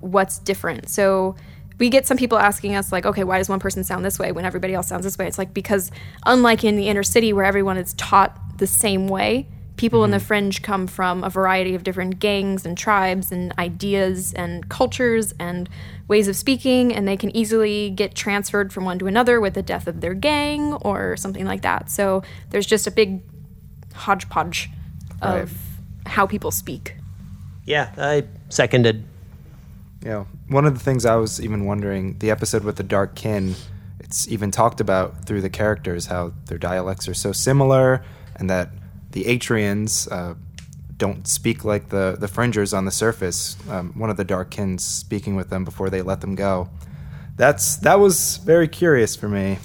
[0.00, 0.88] what's different.
[0.88, 1.34] So
[1.78, 4.32] we get some people asking us like, okay, why does one person sound this way
[4.32, 5.26] when everybody else sounds this way?
[5.26, 5.90] It's like because
[6.24, 9.48] unlike in the inner city where everyone is taught the same way.
[9.76, 10.26] People in the mm-hmm.
[10.26, 15.68] fringe come from a variety of different gangs and tribes and ideas and cultures and
[16.06, 19.62] ways of speaking, and they can easily get transferred from one to another with the
[19.62, 21.90] death of their gang or something like that.
[21.90, 23.20] So there's just a big
[23.94, 24.70] hodgepodge
[25.20, 25.52] of
[26.06, 26.94] how people speak.
[27.64, 29.04] Yeah, I seconded.
[30.02, 33.14] You know, one of the things I was even wondering, the episode with the dark
[33.14, 33.54] kin,
[34.00, 38.04] it's even talked about through the characters how their dialects are so similar,
[38.36, 38.70] and that
[39.12, 40.34] the Atrians uh,
[40.96, 43.56] don't speak like the the Fringers on the surface.
[43.68, 46.68] Um, one of the dark kin speaking with them before they let them go.
[47.36, 49.58] That's that was very curious for me.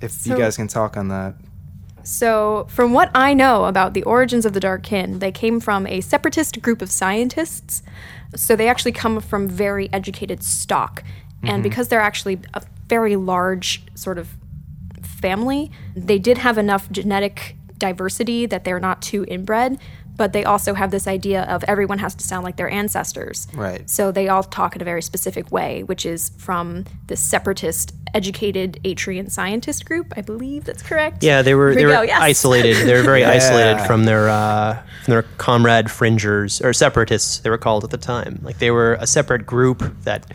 [0.00, 1.36] If you guys can talk on that.
[2.04, 5.86] So, from what I know about the origins of the Dark Kin, they came from
[5.86, 7.82] a separatist group of scientists.
[8.34, 11.04] So, they actually come from very educated stock.
[11.42, 11.62] And mm-hmm.
[11.62, 14.28] because they're actually a very large sort of
[15.02, 19.78] family, they did have enough genetic diversity that they're not too inbred.
[20.16, 23.48] But they also have this idea of everyone has to sound like their ancestors.
[23.54, 23.88] Right.
[23.88, 28.78] So they all talk in a very specific way, which is from the separatist, educated
[28.84, 30.12] Atrian scientist group.
[30.16, 31.22] I believe that's correct.
[31.24, 32.20] Yeah, they were Here they we were go, yes.
[32.20, 32.86] isolated.
[32.86, 37.38] They were very isolated from their uh, from their comrade fringers or separatists.
[37.38, 38.38] They were called at the time.
[38.42, 40.26] Like they were a separate group that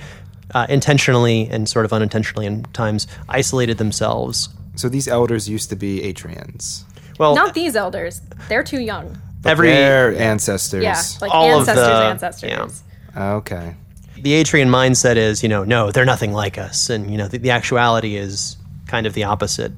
[0.54, 4.50] uh, intentionally and sort of unintentionally, in times, isolated themselves.
[4.76, 6.84] So these elders used to be Atrians.
[7.20, 8.22] Well, Not these elders.
[8.48, 9.20] They're too young.
[9.46, 10.84] Every Their ancestors.
[10.84, 12.50] Yeah, like All of ancestors, the- ancestors.
[12.50, 12.68] yeah.
[13.16, 13.76] Oh, okay.
[14.20, 17.38] the Atrian mindset is, you know, no, they're nothing like us, and you know, the,
[17.38, 19.72] the actuality is kind of the opposite.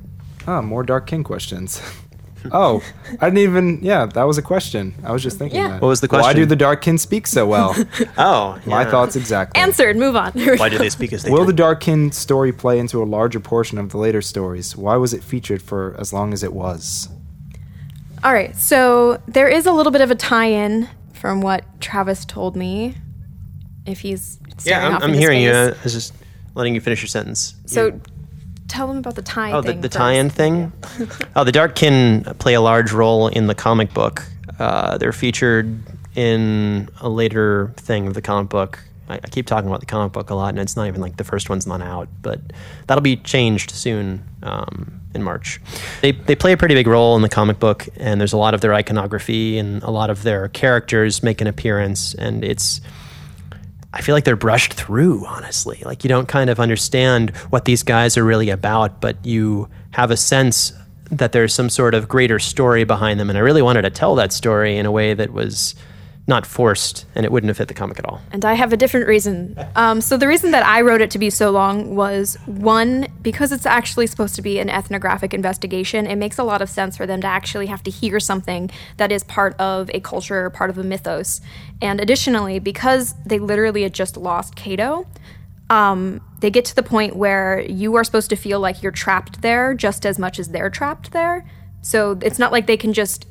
[0.47, 1.81] Oh, more dark kin questions.
[2.53, 2.81] oh,
[3.19, 3.79] I didn't even.
[3.81, 4.95] Yeah, that was a question.
[5.03, 5.67] I was just thinking Yeah.
[5.69, 5.81] that.
[5.81, 6.25] What was the question?
[6.27, 7.75] Why do the dark kin speak so well?
[8.17, 9.61] Oh, oh, My thoughts exactly.
[9.61, 9.97] Answered.
[9.97, 10.31] Move on.
[10.33, 11.47] Why do they speak as they Will do?
[11.47, 14.75] the dark kin story play into a larger portion of the later stories?
[14.75, 17.09] Why was it featured for as long as it was?
[18.23, 18.55] All right.
[18.55, 22.95] So there is a little bit of a tie-in from what Travis told me.
[23.85, 25.51] If he's yeah, I'm, I'm hearing you.
[25.51, 26.13] I was just
[26.53, 27.55] letting you finish your sentence.
[27.65, 27.99] So
[28.67, 29.55] tell them about the tie-in.
[29.55, 30.71] Oh, the, the tie-in thing.
[31.35, 34.23] oh, the Darkkin play a large role in the comic book.
[34.59, 35.81] Uh, they're featured
[36.15, 38.79] in a later thing of the comic book.
[39.09, 41.17] I, I keep talking about the comic book a lot, and it's not even like
[41.17, 42.39] the first one's not out, but
[42.87, 45.59] that'll be changed soon um, in March.
[46.01, 48.53] They they play a pretty big role in the comic book, and there's a lot
[48.53, 52.81] of their iconography and a lot of their characters make an appearance, and it's.
[53.91, 55.81] I feel like they're brushed through, honestly.
[55.83, 60.11] Like you don't kind of understand what these guys are really about, but you have
[60.11, 60.73] a sense
[61.09, 63.29] that there's some sort of greater story behind them.
[63.29, 65.73] And I really wanted to tell that story in a way that was
[66.29, 68.21] not forced and it wouldn't have fit the comic at all.
[68.31, 69.57] And I have a different reason.
[69.75, 73.51] Um, so the reason that I wrote it to be so long was one because
[73.51, 76.05] it's actually supposed to be an ethnographic investigation.
[76.05, 79.11] It makes a lot of sense for them to actually have to hear something that
[79.11, 81.41] is part of a culture, part of a mythos.
[81.81, 85.07] And additionally, because they literally had just lost Cato,
[85.69, 89.41] um, they get to the point where you are supposed to feel like you're trapped
[89.41, 91.45] there just as much as they're trapped there.
[91.81, 93.25] So it's not like they can just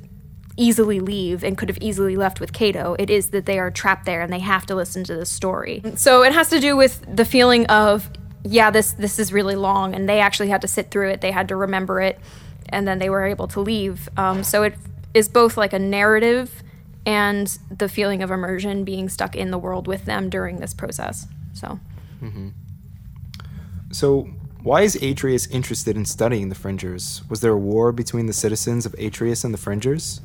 [0.58, 2.96] easily leave and could have easily left with Cato.
[2.98, 5.82] It is that they are trapped there and they have to listen to the story.
[5.94, 8.10] So it has to do with the feeling of
[8.44, 11.20] yeah, this this is really long, and they actually had to sit through it.
[11.20, 12.18] They had to remember it,
[12.68, 14.08] and then they were able to leave.
[14.16, 14.74] Um, so it
[15.12, 16.62] is both like a narrative
[17.04, 21.26] and the feeling of immersion, being stuck in the world with them during this process.
[21.52, 21.80] So.
[23.90, 24.28] So,
[24.62, 27.22] why is Atrius interested in studying the Fringers?
[27.28, 30.20] Was there a war between the citizens of Atrius and the Fringers?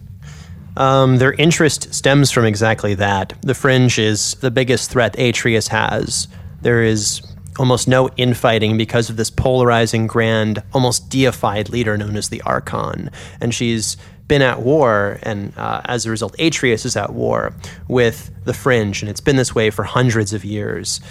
[0.75, 3.33] Um, their interest stems from exactly that.
[3.41, 6.27] The Fringe is the biggest threat Atrius has.
[6.62, 7.21] There is
[7.59, 13.12] almost no infighting because of this polarizing, grand, almost deified leader known as the Archon.
[13.39, 17.53] And she's been at war, and uh, as a result, Atrius is at war
[17.88, 21.01] with the Fringe, and it's been this way for hundreds of years.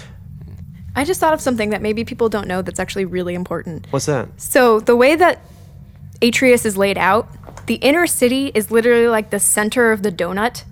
[0.97, 3.87] I just thought of something that maybe people don't know that's actually really important.
[3.91, 4.29] What's that?
[4.41, 5.41] So the way that
[6.21, 7.29] Atrius is laid out,
[7.67, 10.65] the inner city is literally like the center of the donut,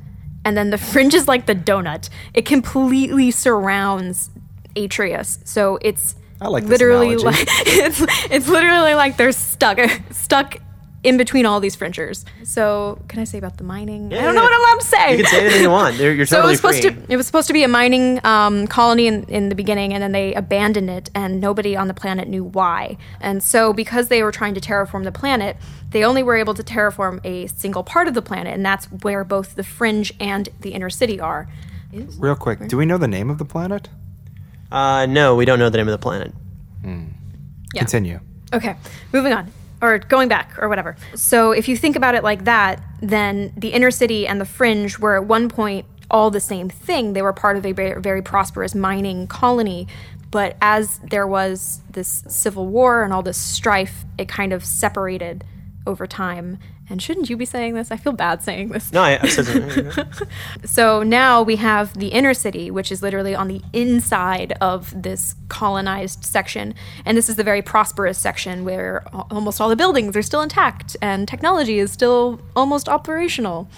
[0.44, 2.09] and then the fringe is like the donut.
[2.35, 4.31] It completely surrounds
[4.76, 5.46] Atrius.
[5.46, 9.79] So it's I like literally like it's it's literally like they're stuck
[10.11, 10.57] stuck
[11.03, 12.25] in between all these fringers.
[12.45, 14.13] So can I say about the mining?
[14.13, 15.17] I don't know what I'm allowed to say.
[15.17, 15.97] You can say anything you want.
[15.97, 16.91] You're, you're So it was supposed free.
[16.93, 20.03] to it was supposed to be a mining um, colony in, in the beginning, and
[20.03, 22.99] then they abandoned it, and nobody on the planet knew why.
[23.21, 25.57] And so, because they were trying to terraform the planet,
[25.91, 29.25] they only were able to terraform a single part of the planet, and that's where
[29.25, 31.49] both the fringe and the inner city are.
[32.19, 33.89] Real quick, do we know the name of the planet?
[34.70, 36.33] Uh, no, we don't know the name of the planet.
[36.85, 37.01] Yeah.
[37.79, 38.20] Continue.
[38.53, 38.77] Okay,
[39.12, 39.51] moving on.
[39.83, 40.97] Or going back or whatever.
[41.14, 44.99] So if you think about it like that, then the inner city and the fringe
[44.99, 47.12] were at one point all the same thing.
[47.12, 49.87] They were part of a very, very prosperous mining colony.
[50.31, 55.45] But as there was this civil war and all this strife, it kind of separated
[55.87, 56.59] over time.
[56.91, 57.93] And shouldn't you be saying this?
[57.93, 58.93] I feel bad saying this.
[58.93, 60.07] No, I, I said something.
[60.64, 65.36] So now we have the inner city, which is literally on the inside of this
[65.49, 66.74] colonized section.
[67.05, 70.97] And this is the very prosperous section where almost all the buildings are still intact
[71.01, 73.68] and technology is still almost operational.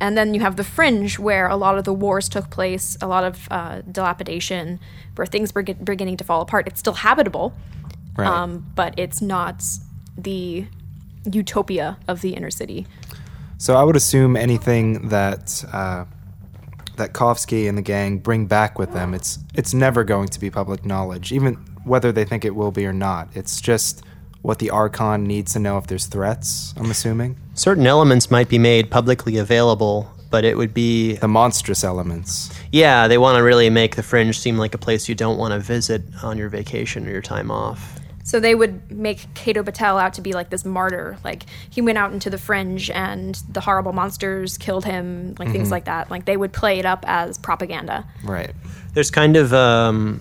[0.00, 3.06] And then you have the fringe, where a lot of the wars took place, a
[3.06, 4.78] lot of uh, dilapidation,
[5.14, 6.66] where things were get- beginning to fall apart.
[6.66, 7.54] It's still habitable,
[8.16, 8.26] Right.
[8.28, 9.62] um, but it's not
[10.18, 10.66] the
[11.30, 12.86] utopia of the inner city.
[13.58, 16.04] So I would assume anything that uh,
[16.96, 20.50] that Kovsky and the gang bring back with them, it's it's never going to be
[20.50, 21.54] public knowledge, even
[21.84, 23.28] whether they think it will be or not.
[23.34, 24.02] It's just
[24.42, 26.74] what the Archon needs to know if there's threats.
[26.76, 31.84] I'm assuming Certain elements might be made publicly available, but it would be the monstrous
[31.84, 32.50] elements.
[32.72, 33.06] yeah.
[33.06, 35.60] They want to really make the fringe seem like a place you don't want to
[35.60, 38.00] visit on your vacation or your time off.
[38.24, 41.18] So they would make Cato Patel out to be like this martyr.
[41.24, 45.70] Like he went out into the fringe and the horrible monsters killed him, like things
[45.70, 46.10] like that.
[46.10, 48.06] Like they would play it up as propaganda.
[48.24, 48.52] Right.
[48.94, 50.20] there's kind of um,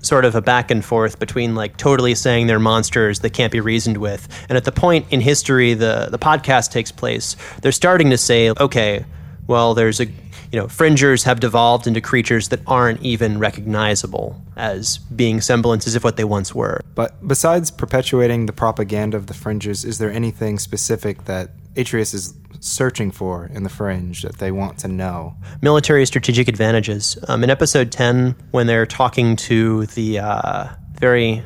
[0.00, 3.60] sort of a back and forth between like totally saying they're monsters that can't be
[3.60, 8.10] reasoned with, and at the point in history the the podcast takes place, they're starting
[8.10, 9.04] to say, okay,
[9.46, 10.06] well, there's a
[10.52, 16.04] you know, fringers have devolved into creatures that aren't even recognizable as being semblances of
[16.04, 16.80] what they once were.
[16.94, 22.34] But besides perpetuating the propaganda of the fringes, is there anything specific that Atrius is
[22.60, 25.34] searching for in the fringe that they want to know?
[25.60, 27.18] military strategic advantages.
[27.28, 30.68] Um, in episode 10, when they're talking to the uh,
[30.98, 31.42] very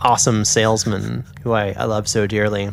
[0.00, 2.70] awesome salesman who I, I love so dearly,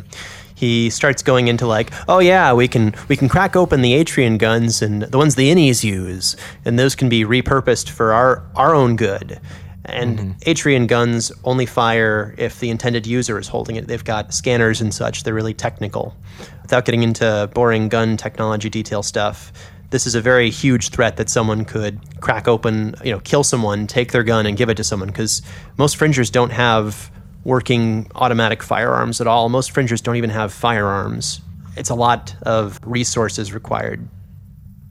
[0.64, 4.38] he starts going into like, oh yeah, we can we can crack open the Atrian
[4.38, 8.74] guns and the ones the Innies use, and those can be repurposed for our our
[8.74, 9.40] own good.
[9.86, 10.50] And mm-hmm.
[10.50, 13.86] Atrian guns only fire if the intended user is holding it.
[13.86, 15.24] They've got scanners and such.
[15.24, 16.16] They're really technical.
[16.62, 19.52] Without getting into boring gun technology detail stuff,
[19.90, 23.86] this is a very huge threat that someone could crack open, you know, kill someone,
[23.86, 25.08] take their gun, and give it to someone.
[25.08, 25.42] Because
[25.76, 27.10] most fringers don't have
[27.44, 29.48] working automatic firearms at all.
[29.48, 31.40] Most fringers don't even have firearms.
[31.76, 34.08] It's a lot of resources required.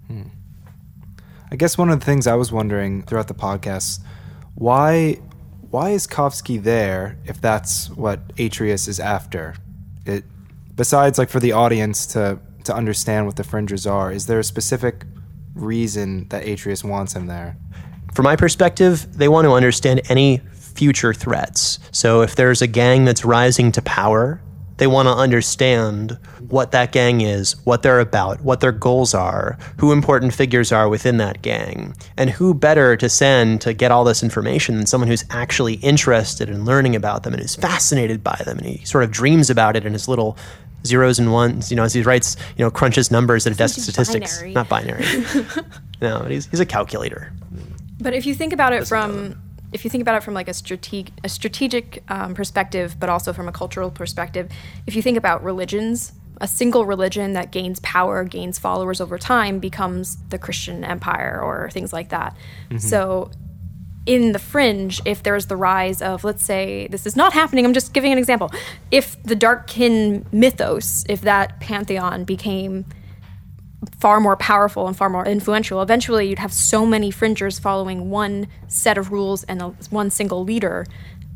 [0.08, 0.24] Hmm.
[1.52, 4.00] I guess one of the things I was wondering throughout the podcast,
[4.56, 5.20] why
[5.72, 9.56] why is Kovsky there if that's what Atrius is after?
[10.06, 10.24] It
[10.76, 14.44] besides like for the audience to to understand what the fringers are, is there a
[14.44, 15.06] specific
[15.56, 17.58] reason that Atrius wants him there?
[18.14, 20.42] From my perspective, they want to understand any
[20.76, 21.80] future threats.
[21.92, 24.42] So if there's a gang that's rising to power,
[24.78, 26.18] they want to understand
[26.50, 30.90] what that gang is, what they're about, what their goals are, who important figures are
[30.90, 35.08] within that gang, and who better to send to get all this information than someone
[35.08, 39.04] who's actually interested in learning about them and is fascinated by them and he sort
[39.04, 40.38] of dreams about it in his little
[40.86, 43.78] zeros and ones, you know, as he writes, you know, crunches numbers at a desk
[43.78, 44.38] of statistics.
[44.38, 44.54] binary.
[44.54, 45.06] Not binary.
[46.02, 47.32] no, but he's, he's a calculator.
[48.02, 49.42] But if you think about it from
[49.74, 53.34] if you think about it from like a strategic a strategic um, perspective, but also
[53.34, 54.50] from a cultural perspective,
[54.88, 59.60] if you think about religions, a single religion that gains power, gains followers over time,
[59.60, 62.36] becomes the Christian empire or things like that.
[62.80, 63.32] So.
[64.06, 67.74] In the fringe, if there's the rise of, let's say, this is not happening, I'm
[67.74, 68.52] just giving an example.
[68.92, 72.84] If the Darkkin mythos, if that pantheon became
[74.04, 75.82] far more powerful and far more influential.
[75.82, 80.44] Eventually, you'd have so many fringers following one set of rules and a, one single
[80.44, 80.86] leader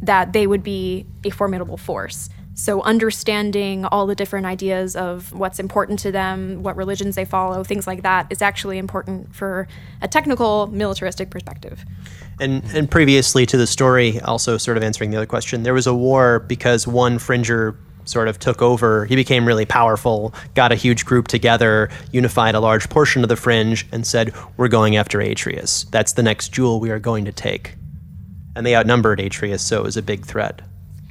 [0.02, 2.30] that they would be a formidable force.
[2.56, 7.64] So, understanding all the different ideas of what's important to them, what religions they follow,
[7.64, 9.70] things like that, is actually important for
[10.02, 11.86] a technical, militaristic perspective.
[12.38, 15.88] And and previously to the story, also sort of answering the other question, there was
[15.88, 17.78] a war because one fringer
[18.08, 19.06] sort of took over.
[19.06, 23.36] He became really powerful, got a huge group together, unified a large portion of the
[23.36, 25.90] fringe, and said, "We're going after Atrius.
[25.92, 27.76] That's the next jewel we are going to take."
[28.56, 30.62] And they outnumbered Atrius, so it was a big threat.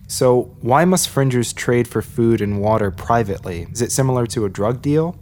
[0.08, 3.66] So, why must fringers trade for food and water privately?
[3.72, 5.16] Is it similar to a drug deal?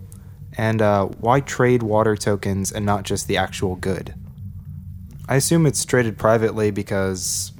[0.57, 4.14] And uh, why trade water tokens and not just the actual good?
[5.29, 7.53] I assume it's traded privately because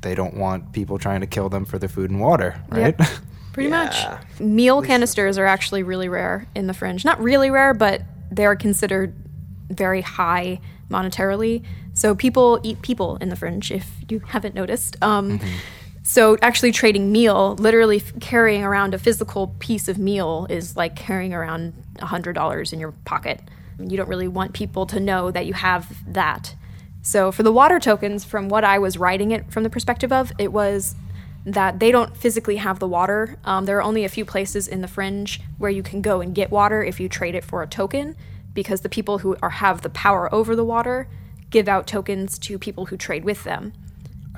[0.00, 2.96] they don't want people trying to kill them for their food and water, right?
[2.98, 3.08] Yep.
[3.52, 3.94] Pretty much.
[4.40, 7.04] Meal canisters are actually really rare in the fringe.
[7.04, 9.14] Not really rare, but they're considered
[9.68, 11.62] very high monetarily.
[11.94, 14.96] So people eat people in the fringe, if you haven't noticed.
[15.02, 15.40] Um,
[16.04, 20.96] So actually trading meal, literally f- carrying around a physical piece of meal is like
[20.96, 23.40] carrying around $100 in your pocket.
[23.78, 26.56] You don't really want people to know that you have that.
[27.02, 30.32] So for the water tokens, from what I was writing it from the perspective of,
[30.38, 30.96] it was
[31.44, 33.36] that they don't physically have the water.
[33.44, 36.34] Um, there are only a few places in the fringe where you can go and
[36.34, 38.14] get water if you trade it for a token,
[38.54, 41.08] because the people who are have the power over the water
[41.50, 43.72] give out tokens to people who trade with them.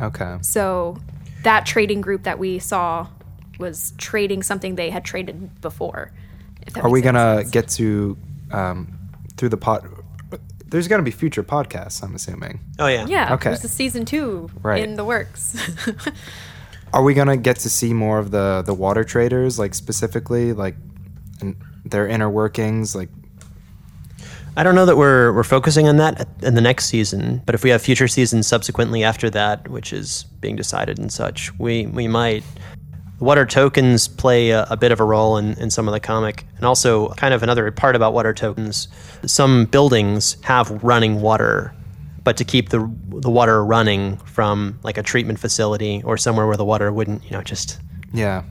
[0.00, 0.38] Okay.
[0.40, 0.96] So
[1.42, 3.06] that trading group that we saw
[3.58, 6.10] was trading something they had traded before.
[6.76, 7.50] Are we gonna sense.
[7.50, 8.16] get to
[8.50, 8.96] um,
[9.36, 9.84] through the pot?
[10.66, 12.02] There's gonna be future podcasts.
[12.02, 12.58] I'm assuming.
[12.80, 13.06] Oh yeah.
[13.06, 13.50] Yeah, Okay.
[13.50, 14.82] there's a season two Right.
[14.82, 15.54] in the works.
[16.94, 20.76] Are we gonna get to see more of the the water traders, like specifically, like
[21.42, 22.94] in their inner workings?
[22.94, 23.08] Like,
[24.56, 27.64] I don't know that we're we're focusing on that in the next season, but if
[27.64, 32.06] we have future seasons subsequently after that, which is being decided and such, we we
[32.06, 32.44] might.
[33.18, 36.46] Water tokens play a, a bit of a role in, in some of the comic,
[36.56, 38.86] and also kind of another part about water tokens.
[39.26, 41.74] Some buildings have running water,
[42.24, 46.56] but to keep the the water running from like a treatment facility or somewhere where
[46.56, 47.78] the water wouldn't, you know, just
[48.12, 48.42] yeah,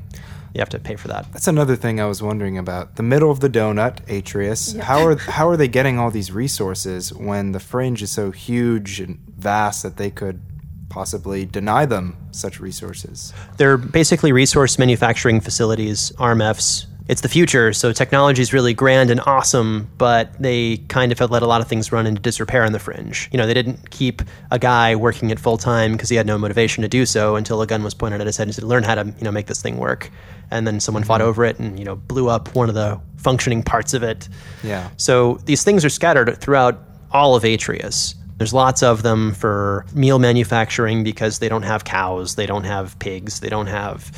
[0.54, 1.32] you have to pay for that.
[1.34, 2.96] that's another thing I was wondering about.
[2.96, 4.80] The middle of the donut, Atrius.
[4.80, 9.00] How are how are they getting all these resources when the fringe is so huge
[9.00, 10.42] and vast that they could
[10.90, 13.34] possibly deny them such resources?
[13.58, 16.86] They're basically resource manufacturing facilities, RMFs.
[17.10, 21.32] It's the future, so technology is really grand and awesome, but they kind of have
[21.32, 23.30] let a lot of things run into disrepair on the fringe.
[23.34, 26.38] You know, they didn't keep a guy working it full time because he had no
[26.38, 28.84] motivation to do so until a gun was pointed at his head and said, "Learn
[28.84, 30.12] how to, you know, make this thing work."
[30.50, 31.30] And then someone fought mm-hmm.
[31.30, 34.30] over it and you know blew up one of the functioning parts of it.
[34.64, 34.90] Yeah.
[34.96, 36.80] So these things are scattered throughout
[37.12, 38.16] all of Atrius.
[38.38, 42.98] There's lots of them for meal manufacturing because they don't have cows, they don't have
[43.00, 44.12] pigs, they don't have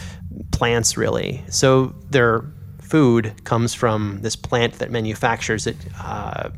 [0.52, 1.44] plants really.
[1.50, 2.46] So their
[2.86, 5.76] food comes from this plant that manufactures it.
[6.00, 6.50] Uh,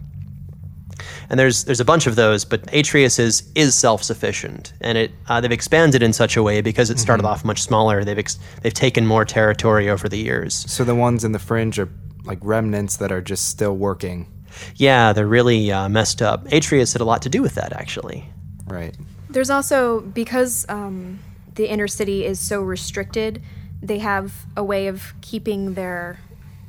[1.30, 5.12] and there's there's a bunch of those, but Atrius is is self sufficient, and it
[5.28, 8.04] uh, they've expanded in such a way because it started off much smaller.
[8.04, 10.54] They've ex- they've taken more territory over the years.
[10.56, 11.90] So the ones in the fringe are
[12.26, 14.28] like remnants that are just still working,
[14.76, 16.46] Yeah, they're really uh, messed up.
[16.48, 18.26] Atrius had a lot to do with that, actually.
[18.66, 18.96] right?
[19.30, 21.20] There's also because um,
[21.56, 23.42] the inner city is so restricted,
[23.82, 26.20] they have a way of keeping their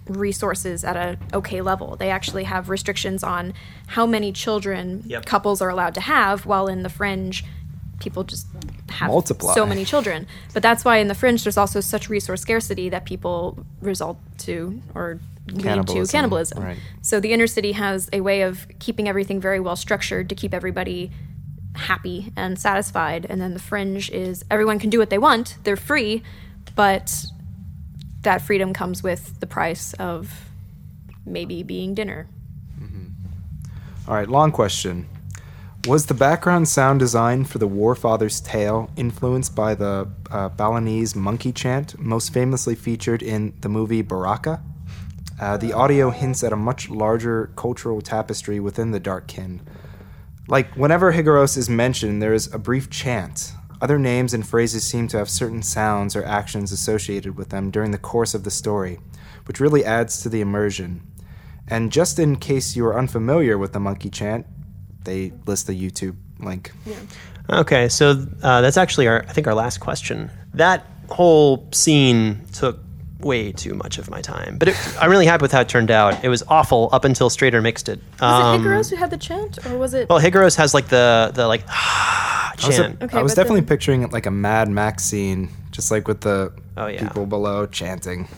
[0.06, 1.96] resources at a okay level.
[1.96, 3.52] They actually have restrictions on
[3.88, 5.26] how many children Yep.
[5.26, 7.44] couples are allowed to have, while in the fringe,
[8.00, 8.46] people just
[8.90, 9.54] have Multiply.
[9.54, 10.26] so many children.
[10.54, 14.80] But that's why in the fringe, there's also such resource scarcity that people result to
[14.94, 16.62] or lead to Cannibalism, cannibalism.
[16.62, 16.78] right.
[17.02, 20.54] So the inner city has a way of keeping everything very well structured to keep
[20.54, 21.10] everybody
[21.74, 23.26] happy and satisfied.
[23.28, 26.22] And then the fringe is everyone can do what they want, they're free,
[26.78, 27.26] but
[28.22, 30.48] that freedom comes with the price of
[31.26, 32.28] maybe being dinner.
[34.06, 35.08] All right, long question.
[35.88, 41.50] Was the background sound design for the Warfather's Tale influenced by the uh, Balinese monkey
[41.50, 44.62] chant, most famously featured in the movie Baraka?
[45.40, 49.62] Uh, the audio hints at a much larger cultural tapestry within the Dark Kin.
[50.46, 53.52] Like, whenever Higaros is mentioned, there is a brief chant.
[53.80, 57.92] Other names and phrases seem to have certain sounds or actions associated with them during
[57.92, 58.98] the course of the story,
[59.46, 61.02] which really adds to the immersion.
[61.68, 64.46] And just in case you are unfamiliar with the monkey chant,
[65.04, 66.72] they list the YouTube link.
[67.50, 70.30] Okay, so uh, that's actually our, I think, our last question.
[70.54, 72.80] That whole scene took
[73.20, 75.90] way too much of my time, but it, I'm really happy with how it turned
[75.90, 76.22] out.
[76.24, 77.98] It was awful up until Strader mixed it.
[78.20, 80.08] Was Um, it Hikaros who had the chant, or was it?
[80.08, 83.02] Well, Higaros has like the the like I was, a- chant.
[83.02, 86.20] Okay, I was definitely then- picturing it like a Mad Max scene, just like with
[86.20, 87.00] the Oh, yeah.
[87.06, 88.28] people below chanting.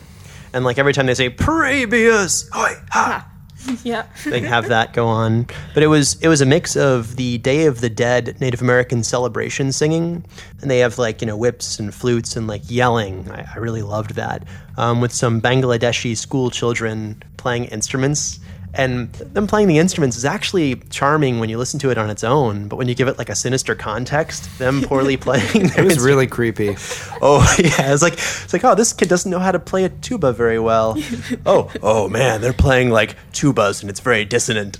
[0.53, 3.27] and like every time they say Praebius, hoi, ha,
[3.83, 4.05] yeah.
[4.25, 5.47] they have that go on.
[5.73, 9.03] But it was it was a mix of the Day of the Dead Native American
[9.03, 10.25] celebration singing,
[10.61, 13.29] and they have like you know whips and flutes and like yelling.
[13.31, 14.47] I, I really loved that
[14.77, 18.39] um, with some Bangladeshi school children playing instruments.
[18.73, 22.23] And them playing the instruments is actually charming when you listen to it on its
[22.23, 25.99] own, but when you give it like a sinister context, them poorly playing, It was
[25.99, 26.75] really creepy.
[27.23, 29.89] Oh yeah, it's like it's like oh this kid doesn't know how to play a
[29.89, 30.97] tuba very well.
[31.45, 34.79] oh oh man, they're playing like tubas and it's very dissonant.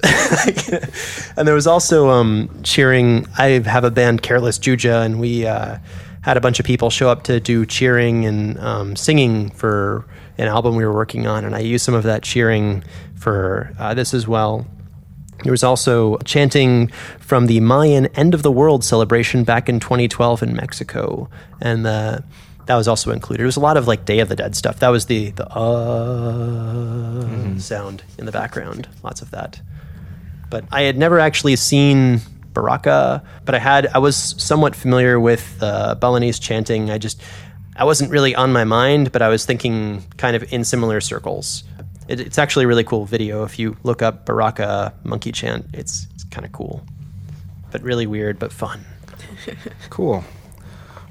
[1.38, 3.28] and there was also um, cheering.
[3.38, 5.78] I have a band, Careless Juja, and we uh,
[6.22, 10.06] had a bunch of people show up to do cheering and um, singing for
[10.42, 12.84] an album we were working on, and I used some of that cheering
[13.16, 14.66] for uh, this as well.
[15.44, 16.88] There was also chanting
[17.20, 21.30] from the Mayan end of the world celebration back in 2012 in Mexico,
[21.62, 22.24] and the
[22.66, 23.44] that was also included.
[23.44, 24.80] It was a lot of like Day of the Dead stuff.
[24.80, 28.88] That was the the uh sound in the background.
[29.04, 29.62] Lots of that.
[30.50, 32.22] But I had never actually seen
[32.54, 36.90] Baraka, but I had I was somewhat familiar with uh, Balinese chanting.
[36.90, 37.22] I just
[37.82, 41.64] I wasn't really on my mind, but I was thinking kind of in similar circles.
[42.08, 43.44] It, it's actually a really cool video.
[43.44, 46.86] If you look up Baraka monkey chant, it's it's kind of cool,
[47.72, 48.86] but really weird, but fun.
[49.90, 50.24] Cool.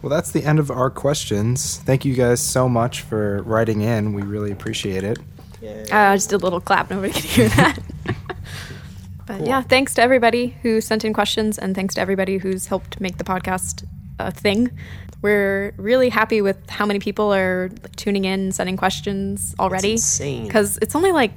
[0.00, 1.78] Well, that's the end of our questions.
[1.78, 4.12] Thank you guys so much for writing in.
[4.12, 5.18] We really appreciate it.
[5.92, 6.88] Uh, I just did a little clap.
[6.88, 7.78] Nobody could hear that.
[9.26, 13.00] but yeah, thanks to everybody who sent in questions, and thanks to everybody who's helped
[13.00, 13.84] make the podcast
[14.20, 14.70] a thing.
[15.22, 19.92] We're really happy with how many people are tuning in, sending questions already.
[19.92, 20.46] insane.
[20.46, 21.32] Because it's only like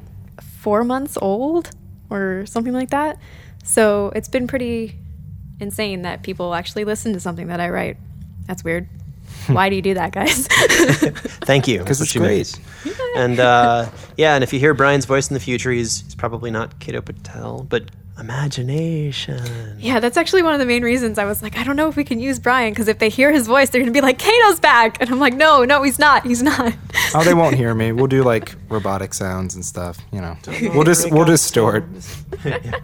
[0.61, 1.69] four months old
[2.09, 3.17] or something like that.
[3.63, 4.95] So it's been pretty
[5.59, 7.97] insane that people actually listen to something that I write.
[8.47, 8.87] That's weird.
[9.47, 10.47] Why do you do that, guys?
[11.45, 11.79] Thank you.
[11.83, 12.57] 'Cause That's it's great.
[12.85, 12.97] means.
[13.17, 16.51] and uh, yeah, and if you hear Bryan's voice in the future, he's, he's probably
[16.51, 17.83] not Cato Patel, but
[18.19, 19.77] imagination.
[19.79, 21.95] Yeah, that's actually one of the main reasons I was like, I don't know if
[21.95, 24.59] we can use Bryan because if they hear his voice, they're gonna be like, Cato's
[24.59, 26.73] back, and I'm like, no, no, he's not, he's not.
[27.15, 27.91] Oh, they won't hear me.
[27.91, 29.97] We'll do like robotic sounds and stuff.
[30.11, 30.37] You know,
[30.73, 31.83] we'll just we'll just store it.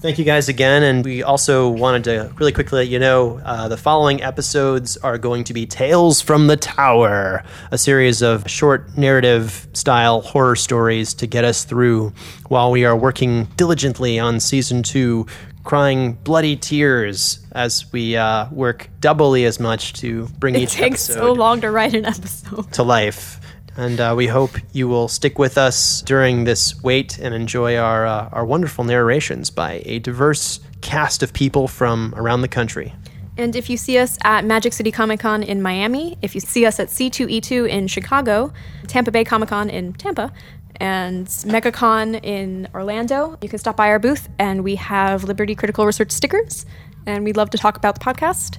[0.00, 0.82] Thank you guys again.
[0.82, 5.18] And we also wanted to really quickly let you know uh, the following episodes are
[5.18, 11.14] going to be Tales from the Tower, a series of short narrative style horror stories
[11.14, 12.12] to get us through
[12.48, 15.26] while we are working diligently on season two,
[15.64, 21.08] crying bloody tears as we uh, work doubly as much to bring It each takes
[21.08, 22.70] episode so long to write an episode.
[22.74, 23.40] to life.
[23.76, 28.06] And uh, we hope you will stick with us during this wait and enjoy our,
[28.06, 32.94] uh, our wonderful narrations by a diverse cast of people from around the country.
[33.36, 36.64] And if you see us at Magic City Comic Con in Miami, if you see
[36.64, 38.50] us at C2E2 in Chicago,
[38.86, 40.32] Tampa Bay Comic Con in Tampa,
[40.76, 45.84] and MegaCon in Orlando, you can stop by our booth and we have Liberty Critical
[45.84, 46.64] Research stickers.
[47.04, 48.58] And we'd love to talk about the podcast.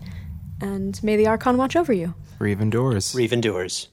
[0.62, 2.14] And may the Archon watch over you.
[2.40, 3.14] Reeve indoors.
[3.16, 3.90] Reeve endures.